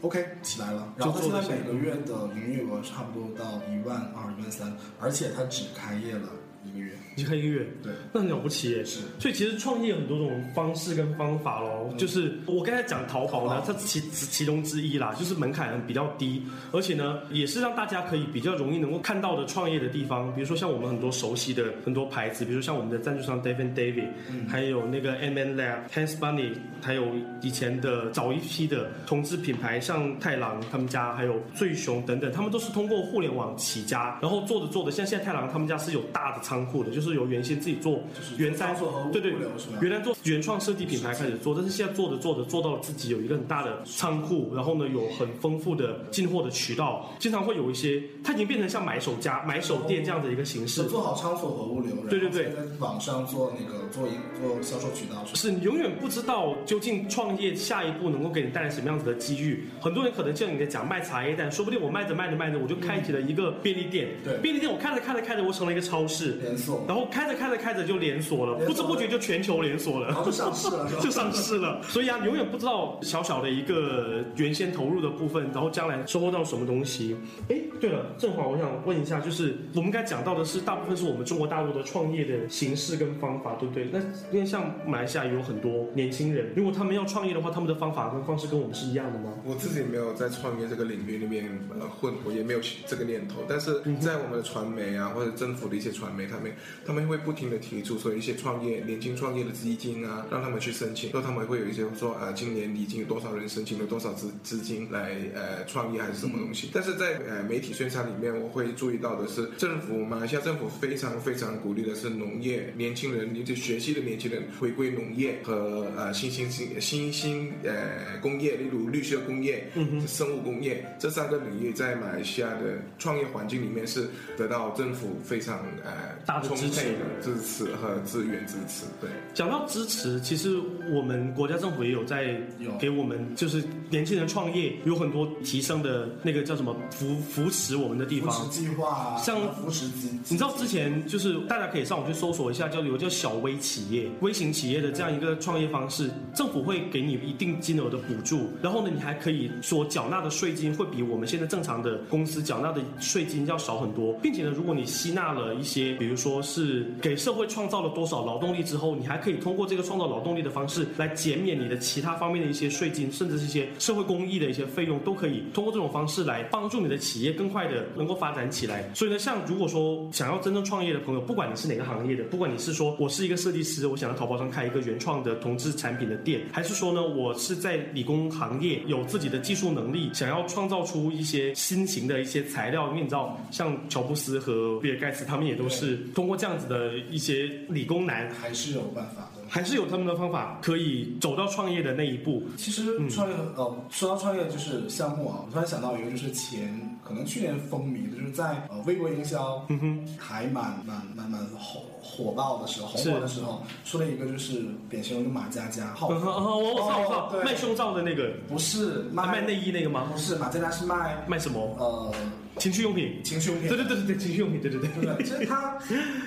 [0.00, 0.94] ，OK，起来了。
[0.96, 6.28] 然后他现在每个月的营业额差不多到一万二、一万三，而且他只开业了
[6.64, 6.92] 一个月。
[7.16, 7.92] 你看一个月，对。
[8.12, 8.84] 那很了不起耶。
[8.84, 9.00] 是。
[9.18, 16.42] 所以其实创业有很多种方式跟方法咯，就是我刚才讲淘宝呢，它其其中之一啦，就是门槛比较低，
[16.72, 20.32] 而且呢，也是让大家可以比较容易能够看到的创业的地方。
[20.34, 24.08] 比如说像我们很多熟悉的很多牌子，比如说像我们的赞助商 David David，、
[24.48, 27.06] 还有那个 M N Lab、Hans Bunny，还有
[27.42, 39.32] 以前的早一批的同志品牌，像太郎他们家，还有醉熊等等，他们都是通过互联网起家，然后做着做着，像现在太郎他们家是有大的仓库的，就是由原先自己做就是原三做和物对对
[39.80, 50.88] 原来做原创设计品牌开始做，但是现在做着做着做到了自己有一个很大的仓库，然后呢有很丰富的进货的渠道，经常会有一些，它已经变成像买手家买手店这样的一个形式是。
[50.88, 55.24] 做好仓储和物流，对对对在网上做那个做一做销售渠道。
[55.34, 59.68] 是你永远不知道究竟创业下一步能够给你带来什么样子的机遇。
[59.80, 64.08] 很多人可能像你在讲卖茶叶蛋，说不定我卖着卖着卖着，我就开启了一个便利店。
[64.24, 71.82] 对便利店我开着开着开着，我成了一个超市连锁然后开着开着开着就连锁了，锁不知不觉就全球连锁了，然后就上市了 就上市了。
[71.82, 77.16] 所以啊，永远不知道小小的一个原先投入的部分，然后将来收获到什么东西。
[77.48, 83.88] 哎，对了，正好我想问一下，就是我们刚才讲到的是大部分是我们中国大陆的创业的形式跟方法，对不对？
[83.92, 83.98] 那
[84.32, 89.32] 因为像马来西亚也有很多年轻人，如果他们要创业的话，他们的方法跟方式跟我们是一样的吗？
[89.44, 93.40] 我自己没有在创业这个领域里面呃混，我也没有这个念头。
[93.48, 96.52] 但是在我们的传媒啊，或者政府的一些传媒，他们
[96.86, 106.70] 他们会不停的提出说一些创业年轻创业的资金啊，让他们去申请，说他们会有一些说啊、呃，今年已经有多少人申请了多少资资金来呃创业还是什么东西。
[106.72, 120.86] 但是在呃媒体宣传里面，我会注意到的是，政府马来西亚政府非常非常鼓励的是农业年轻人，就学习的年轻人回归农业和呃新兴新新兴呃工业，例如绿色工业、嗯生物工业。
[120.98, 128.84] 这三个领域，在马来西亚的创业环境里面是得到政府非常呃充大的支持的支持和资源支持。
[129.00, 130.58] 对，讲到支持，其实
[130.92, 138.30] 我们国家政府也有在有给我们，就是年轻人创业有很多提升的那个叫什么扶扶持我们的地方。
[138.30, 168.90] 扶持计划啊，像扶持金，你知道之前就是大家可以上网去搜索一下，叫有叫小微企业、微型企业的这样一个创业方式，政府会给你一定金额的补助，然后呢，你还可以所缴纳的税金会比我们现在正常的公司缴纳的税金要少很多，并且呢，如果你吸纳了一些，比如比如说是给社会创造了多少劳动力之后，你还可以通过这个创造劳动力的方式来减免你的其他方面的一些税金，甚至是一些社会公益的一些费用，都可以通过这种方式来帮助你的企业更快的能够发展起来。
[168.92, 189.40] 所以呢，像如果说想要真正创业的朋友，不管你是哪个行业的，不管你是说我是一个设计师，我想要淘宝上开一个原创的同志产品的店，还是说呢，我是在理工行业有自己的技术能力，想要创造出一些新型的一些材料，因为你知道，像乔布斯和比尔盖茨他们也都是通过这样子的一些理工男，还是有办法的。
[189.48, 192.44] 还是有他们的方法可以走到创业的那一步。
[192.56, 210.16] 其实创业，呃，说到创业就是项目啊，我突然想到一个，就是前可能去年风靡的，就是在呃微博营销，嗯哼，还蛮蛮蛮蛮火火爆的时候，红火的时候，出了一个就是典型的一个马佳佳，号嗯哼嗯哼，我我我卖胸罩的那个，不是卖卖内衣那个吗不？
[210.16, 211.60] 是，马佳佳是卖卖什么？
[211.80, 212.14] 呃
[212.60, 213.20] 情趣用品。
[213.24, 214.88] 情趣用品，对对对对对，情趣用品，对对对。
[215.00, 215.24] 对对？
[215.24, 215.78] 其实他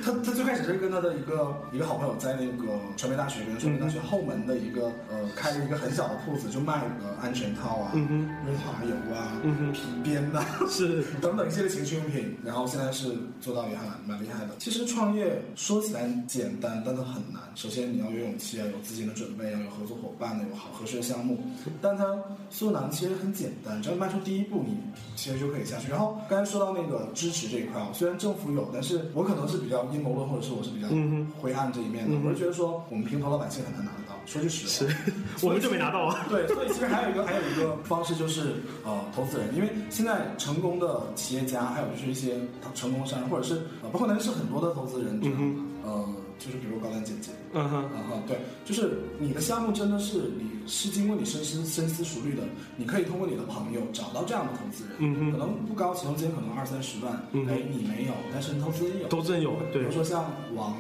[0.04, 9.40] 他他最开始是跟他的一个一个好朋友在那个传媒大学跟传媒大学后门的一个呃开了一个很小的铺子，就卖个安全套啊、润滑油啊、
[9.72, 14.56] 皮鞭呐、是 等等一系列情趣用品，然后现在是做到也还蛮蛮厉害的。
[14.58, 17.42] 其实创业说起来简单，但它很难。
[17.54, 21.38] 首先你要有勇气，啊有资金的准备，啊有合作伙伴，要有好合适的项目。
[21.80, 22.06] 但它
[22.50, 24.78] 所有难其实很简单，只要迈出第一步，你
[25.16, 25.90] 其实就可以下去。
[25.90, 32.18] 然后刚才说到那个支持这一块啊，虽然政府有，但是我可能是比较阴谋论，或者是我是比较嗯灰暗这一面的。
[32.24, 34.14] 我是觉得说，我们平头老百姓很难拿得到。
[34.26, 34.94] 说句实话，
[35.44, 36.26] 我们就没拿到啊。
[36.30, 38.56] 对，所以其实还有一个还有一个方式就是
[38.86, 42.36] 呃投资人，因为现在成功的企业家，还有就是一些
[42.74, 46.08] 成功商人，或者是呃包括能认识很多的投资人，这样、呃
[46.40, 47.32] 就是比如高端姐姐。
[47.54, 52.44] 嗯哼，啊哈，对，就是你的项目真的是你是经过你深思深思熟虑的，
[52.76, 55.32] 你可以通过你的朋友找到这样的投资人，嗯哼。
[55.32, 57.54] 可能不高，启动资金可能二三十万，嗯哼。
[57.54, 59.82] 哎，你没有，但是投资人有，投资人有对。
[59.82, 60.26] 比如说像
[60.56, 60.76] 王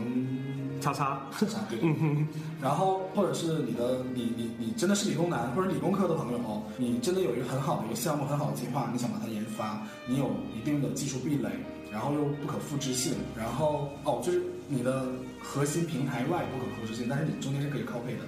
[0.81, 1.79] 叉叉， 啥对。
[1.81, 2.27] 嗯哼。
[2.61, 11.49] 然后或者是你的你你你真的是理工男或者理工科的朋友哦，你真的有一个很好的一个项目很好的计划，你想把它研发，你有一定的技术壁垒，
[11.91, 15.05] 然后又不可复制性，然后哦就是你的
[15.43, 18.21] 核心平台外不可控制性，但是你中间是可以靠配的。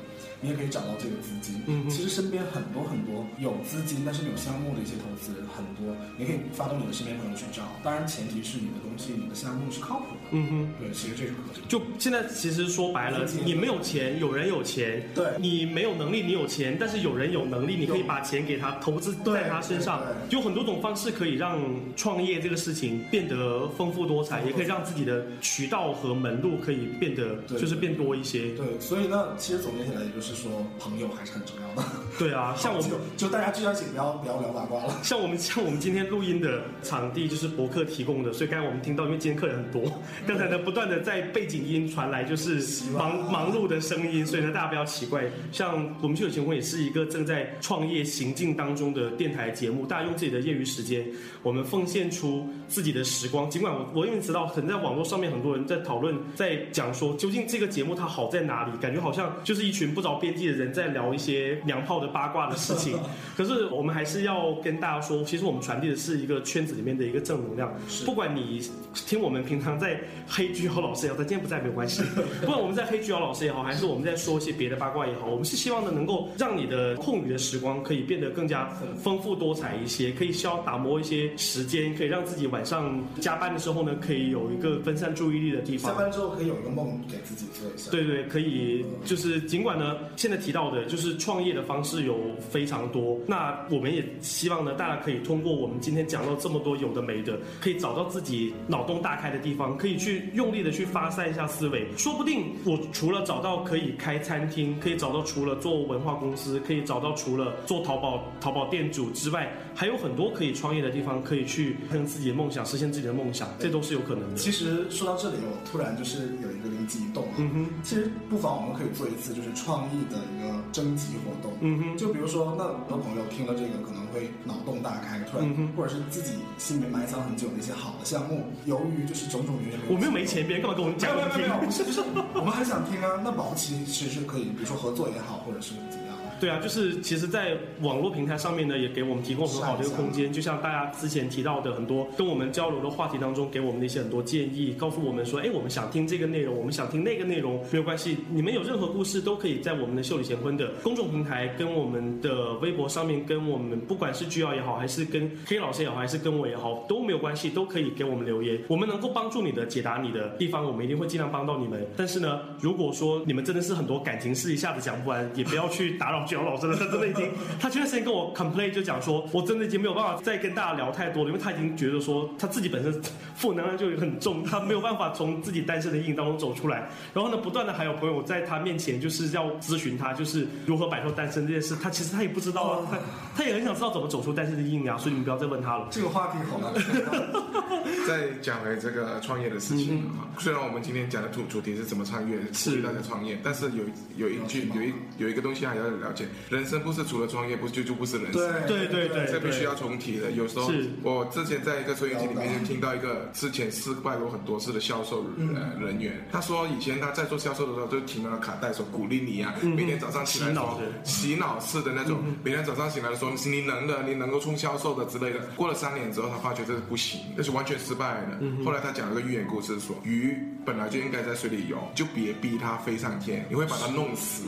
[0.46, 1.60] 你也可以找到这个资金。
[1.66, 7.64] 嗯其实身边很多很多有资金但是没有项目的一些投资人很多，你可以发动你的身边朋友去找。
[7.84, 10.30] 当然前提是你的东西、你的项目是靠谱的。
[10.32, 10.70] 嗯哼。
[10.80, 11.62] 对，其实这是可以。
[11.68, 21.60] 就现在，其实说白了，你没有钱，有人有钱，对你没有能力，你有钱，但是有人有能力，你可以把钱给他投资在他身上对，有很多种方式可以让
[21.96, 28.50] 创业这个事情变得丰富多彩，也可以让自己的渠道和门路可以变得对就是变多一些。
[28.56, 31.88] 对，所以呢，其实总结起来也就是说，朋友还是很重要的。
[32.20, 34.94] 对啊，像我们就就大家聚在一起，不要不要聊八卦了。
[35.04, 39.92] 像我们像我们今天录音的场地就是博客提供的，所以刚才我们听到，因为今天客人很多，
[40.28, 42.62] 刚才呢不断的在背景音传来就是
[42.92, 45.24] 忙忙碌的声音，所以呢大家不要奇怪。
[45.52, 51.06] 像我们去有情婚也是一个正在创业行进当中的电台节目，大家用自己的业余时间，
[51.42, 53.50] 我们奉献出自己的时光。
[53.50, 62.98] 尽管我我因为知道，可能在网络上面很多人在讨论，在讲说究竟这个节目它好在哪里，感觉好像就是一群不着边际的人在聊一些娘炮的八卦的事情。
[63.36, 67.74] 可是我们还是要跟大家说，其实我们传递的是一个圈子里面的一个正能量。
[68.06, 68.62] 不管你
[68.94, 72.02] 听我们平常在黑居瑶老师也好，他今天不在没有关系。
[72.42, 78.70] 不管我们在黑居瑶老师也好，还是我们在说一些别的八卦也好，我们是希望呢能够让你的空余的时光可以变得更加
[79.02, 85.94] 丰富多彩一些，可以需要打磨一些时间，可以让自己晚上加班的时候呢，可以有一个分散注意力的地方。
[85.94, 87.92] 下班之后可以有一个梦给自己做一下。
[87.92, 92.18] 对对，可以，就是尽管呢，现在提到的就是创业的方式有
[92.50, 114.36] 非常多，那我们也希望呢，大家可以通过我们今天讲到这么多有的没的，可以找到自己脑洞大开的地方，可以去用力的去发散一下思维，说不定我除了找到可以开餐厅，可以找到除了做文化公司，可以找到除了做淘宝淘宝店主之外，还有很多可以创业的地方，可以去实现自己的梦想，实现自己的梦想，这都是有可能的。
[114.36, 117.36] 其实说到这里，我突然就是有一个灵机一动啊。
[117.38, 121.54] 嗯哼，其实不妨我们可以做一次就是创意的一个征集活动。
[121.62, 131.12] 嗯哼就比如说，那很多朋友听了这个可能会脑洞大开，突然、嗯哼或者是自己心里面埋藏很久的一些好的项目，由于就是种种原因，我们又没钱，别人干嘛跟我们没讲？
[131.12, 132.02] 有没有没有，不是不是，
[132.36, 133.22] 我们很想听啊。
[133.24, 136.05] 那保不齐其实是可以，比如说合作也好，或者是怎么样。
[136.46, 140.32] 对啊，就是其实，在网络平台上面呢，也给我们提供很好的一个空间。
[140.32, 158.62] 就像大家之前提到的很多跟我们交流的话题当中，给我们的一些很多建议，告诉我们说，哎，我们想听这个内容，我们想听那个内容，没有关系，你们有任何故事都可以在我们的秀里乾坤的公众平台，跟我们的微博上面，跟我们不管是 G 瑶也好，还是跟 K 老师也好，还是跟我也好，都没有关系，都可以给我们留言。
[158.68, 161.84] 我们能够帮助你的、解答你的地方，我们一定会尽量帮到你们。
[161.98, 173.02] 但是呢，如果说你们真的是很多感情事一下子讲不完，也不要去打扰瑶老师了，他真的已经，他前段时间跟我 complain 就讲说，我真的已经没有办法再跟大家聊太多了，因为他已经觉得说他自己本身
[173.36, 176.88] 负能量就很重，他没有办法从自己单身的阴影当中走出来。
[177.14, 182.98] 然后呢，不断的还有朋友在他面前就是要咨询他，就是如何摆脱单身这件事，他其实他也不知道啊，他
[183.38, 185.88] 他也很想知道怎么走出单身的阴影啊，所以你们不要再问他了。
[185.92, 187.44] 这个话题好难聊。
[188.08, 193.84] 再讲回这个创业的事情啊，虽然我们今天讲的主主题是怎么创业，鼓励大家创业，但是有
[194.18, 198.42] 有一句有一有一个东西还要了解，人生不是除了创业，不就就不是人生。
[198.66, 200.32] 对对对这必须要重提的。
[200.32, 200.72] 有时候
[201.04, 215.40] 我之前在一个收音机里面就听到一个之前失败过很多次的销售呃人员，他说以前他在做销售的时候就听到卡带说鼓励你啊，每天早上起来说洗脑式的那种，每天早上醒来的时候你能的，你能够冲销售的之类的。
[215.56, 218.64] 过了三年之后，他发觉这是不行，这是完全失败的。
[218.64, 224.44] 后来他讲了个寓言故事说，鱼本来就应该在水里游，就别逼它飞上天，你会把它弄死。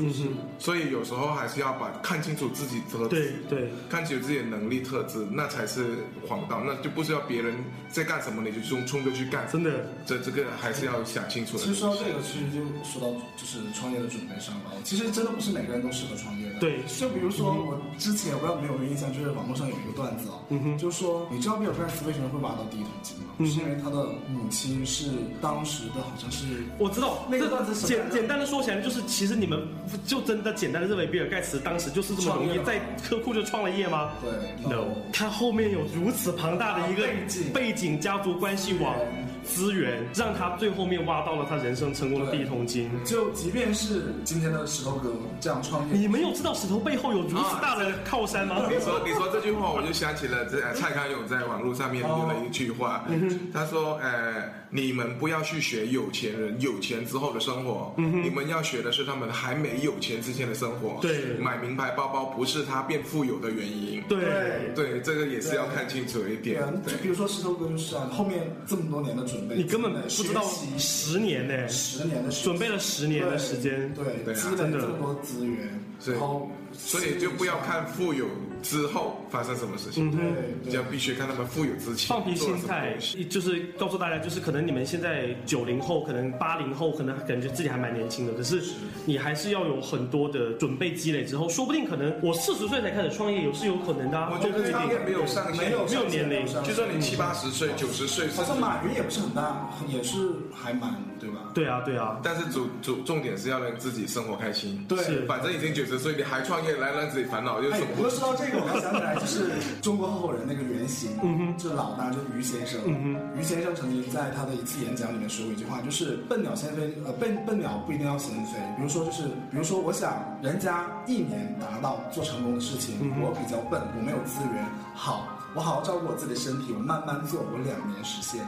[0.58, 3.34] 所以有时候还是要把看清楚自己特对质。
[3.50, 3.70] 对。
[3.90, 5.86] 看清楚自己的能力特质，那才是
[6.28, 7.56] 黄道，那就不是要别人
[7.90, 9.72] 在干什么你就冲冲着去干，真的，
[10.06, 11.64] 这这个还是要想清楚的。
[11.64, 14.72] 其实说到这个，其实就说到就是创业的准备上了。
[14.84, 16.60] 其实真的不是每个人都适合创业的。
[16.60, 23.24] 对就比如说我之前我不知道你们有没有印象，就是网络上有一个段子哦，嗯哼，就是说你知道比尔盖茨为什么会挖到第一桶金吗？
[23.40, 26.46] 是因为他的母亲是当时的好像是
[26.80, 29.68] 我知道那个段子简简单的说起来，就是其实你们
[30.06, 34.12] 就真的简单的认为比尔盖茨当时就是这么容易在车库就创了业吗？
[34.22, 37.08] 对 No，他后面有如此庞大的一个
[37.54, 38.96] 背景、家族关系网，
[39.44, 42.90] 资源，让他最后面挖到了他人生成功的第一桶金。
[43.06, 48.64] 就即便是今天的石头哥这样创业，你们有知道石头背后有如此大的靠山吗？
[48.70, 53.06] 你说你说这句话，我就想起了这呃蔡康永在网络上面留了一句话，
[53.54, 61.00] 他说呃你们不要去学有钱人有钱之后的生活，你们要学的是他们还没有钱之前的生活。
[61.02, 64.02] 对买名牌包包不是他变富有的原因。
[64.08, 66.38] 对，对，这个也是要看清楚一。
[66.38, 73.94] 点对就比如说石头哥就是啊，后面这么多年的准备，你根本不知道学习十年呢、十年的时准备了十年的时间。
[73.94, 78.28] 对，对啊积累真的这么多资源，是然后所以就不要看富有
[78.62, 80.20] 之后发生什么事情，对，
[80.64, 82.98] 你就要必须看他们富有之前放平心态
[83.30, 88.62] 就是告诉大家，就是可能你们现在九零后，可能八零后，可能感觉自己还蛮年轻的，可是
[89.06, 94.32] 你还是要有很多的准备积累之后，说不定可能我四十岁才开始创业，有是有可能的、啊。
[94.34, 96.46] 我觉得创业没有上限，没有没有年龄。
[96.64, 100.18] 就算你七八十岁、九十岁，好像马云也不是很大，也是
[100.54, 101.40] 还蛮对吧？
[101.54, 104.84] 对啊，对啊，但是主主重点是要让自己生活开心。
[104.88, 109.50] 对反正已经九十岁，你还创业来让自己烦恼，就是哎什，么不过说到这个，我还想起来，就是
[109.82, 118.60] 中国合伙人那个原型， 嗯哼，就是老大，就是于先生，嗯哼，于先生曾经在他的一次演讲里面说过一句话，就是笨鸟先飞，呃，笨笨鸟不一定要先飞。
[118.78, 125.28] 比如说，就是比如说，我想人家一年达到做成功的事情，我比较笨，我没有资源，好。
[125.56, 128.46] 我好好照顾我自己的身体，我慢慢做，我两年实现。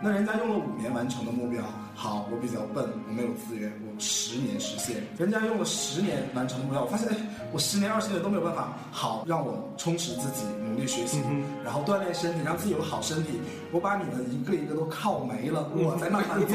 [0.00, 1.60] 那人家用了五年完成的目标，
[1.94, 4.96] 好，我比较笨，我没有资源，我十年实现。
[5.16, 7.16] 人家用了十年完成的目标，我发现，哎，
[7.52, 8.76] 我十年、二十年都没有办法。
[8.90, 11.22] 好，让我充实自己，努力学习，
[11.64, 13.40] 然后锻炼身体，让自己有个好身体。
[13.70, 16.48] 我把你们一个一个都靠没了，我再慢慢做。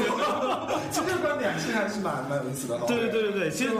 [0.90, 2.78] 其实这个观点是还是蛮蛮有意思的。
[2.86, 3.70] 对对对对对，其实。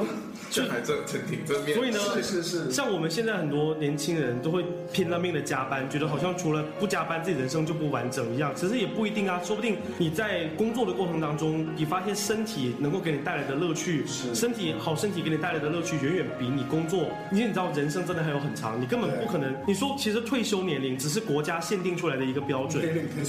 [0.50, 1.76] 这还正挺挺正面。
[1.76, 8.50] 所以呢，是是是像我们现在很多年轻人都会拼了命的加班，觉得好像除了不加班，自己人生就不完整一样。
[8.56, 14.34] 其实也不一定啊，说不定你在工作的过程当中，你发现身体能够给你带来的乐趣，是。
[14.34, 19.54] 身体好，身体给你带来的乐趣远远比你工作，因为你知道人生真的还有很长，你根本不可能。
[19.66, 22.82] 你说其实退休年龄只是国家限定出来的一个标准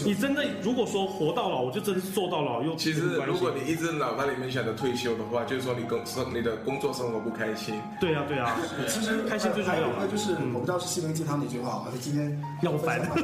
[0.06, 7.76] 你真的如果说活到老，我就真的是做到老，又其实如果你一直脑袋里面想着退休的话，就是说你工生你的工作生活不开心。
[8.00, 8.58] 对啊对啊，
[8.88, 10.02] 其实开心最重要啊。
[10.02, 13.16] 有就是，我不知道是心灵鸡汤哪句话，而且今天要烦好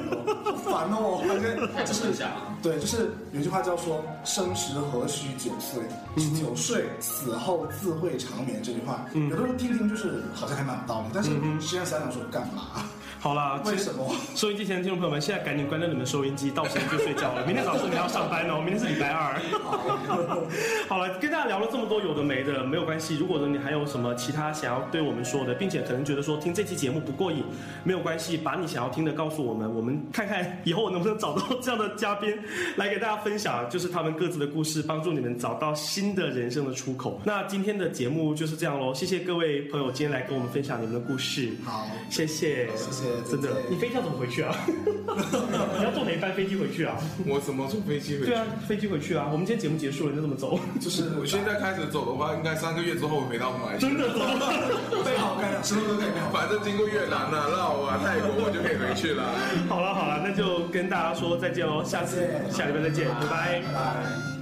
[0.65, 2.11] 烦哦，反正就是
[2.61, 5.83] 对，就是有句话叫说“生时何须九岁，
[6.39, 11.29] 九岁死后自会长眠”这句话，有的时候听听就是好像还蛮有道理，但是
[11.59, 12.85] 实际上想想说干嘛？
[13.27, 14.09] 好啦，为什么？
[14.35, 17.43] 收音机前的听众朋友们，现在赶紧关掉你们收音机，到时间就睡觉了。
[17.45, 19.35] 明天早上你们要上班哦，明天是礼拜二。
[20.87, 23.17] 好了，跟大家聊了这么多有的没的，没有关系。
[23.17, 27.43] 如果呢你还有什么其他想要对我们说的，并且可能觉得说听这期节目不过瘾，
[27.83, 32.33] 没有关系，把你想要听的告诉我们，我们看看以后能不能找到这样的嘉宾
[32.77, 37.19] 来给大家分享，就是他们各自的故事，帮助你们找到新的人生的出口。
[37.25, 41.51] 那今天的节目就是这样喽，谢谢各位朋友今天来跟我们分享你们的故事。
[41.65, 44.53] 好谢谢，谢谢真的，你飞机要怎么回去啊？
[45.77, 46.95] 你要坐哪一班飞机回去啊？
[47.25, 48.25] 我怎么坐飞机回去？
[48.27, 49.27] 对啊，飞机回去啊。
[49.31, 50.59] 我们今天节目结束了，你就这么走？
[50.79, 53.91] 就是我现在开始走的话，应该三个月之后回到马来西亚。
[53.91, 54.19] 真的走？
[55.05, 56.07] 备好看了，什么都可以。
[56.31, 59.23] 反正经过越南啊、绕啊、泰国，我就可以回去了。
[59.69, 63.61] 好了好了，那就跟大家说再见喽，下次下礼拜再见，拜拜。
[63.61, 64.36] 拜拜。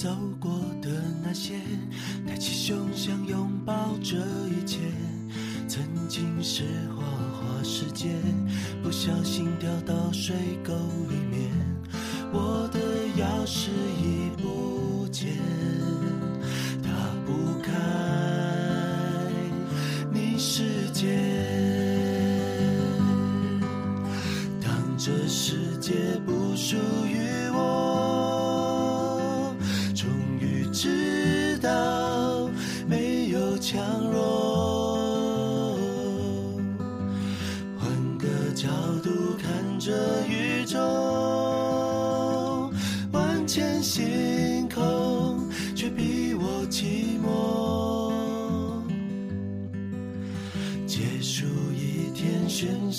[0.00, 0.08] 走
[0.40, 0.88] 过的
[1.22, 1.52] 那些，
[2.26, 4.16] 抬起胸想拥抱这
[4.48, 4.78] 一切。
[5.68, 6.62] 曾经是
[6.96, 8.08] 花花世界，
[8.82, 10.34] 不小心掉到水
[10.64, 10.72] 沟
[11.10, 11.50] 里面，
[12.32, 12.80] 我的
[13.18, 13.68] 钥匙
[14.00, 15.36] 已不见，
[16.82, 16.88] 打
[17.26, 17.70] 不开
[20.10, 21.08] 你世界。
[24.62, 25.92] 当这世界
[26.24, 27.19] 不属于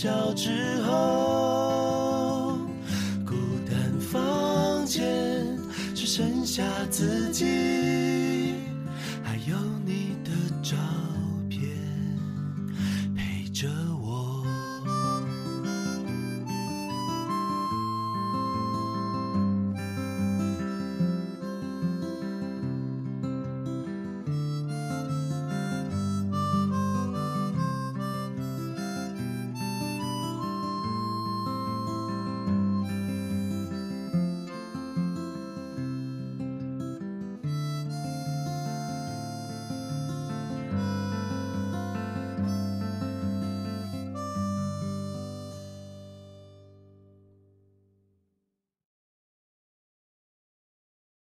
[0.01, 2.57] 笑之后，
[3.23, 3.35] 孤
[3.69, 5.05] 单房间
[5.93, 7.45] 只剩下自己，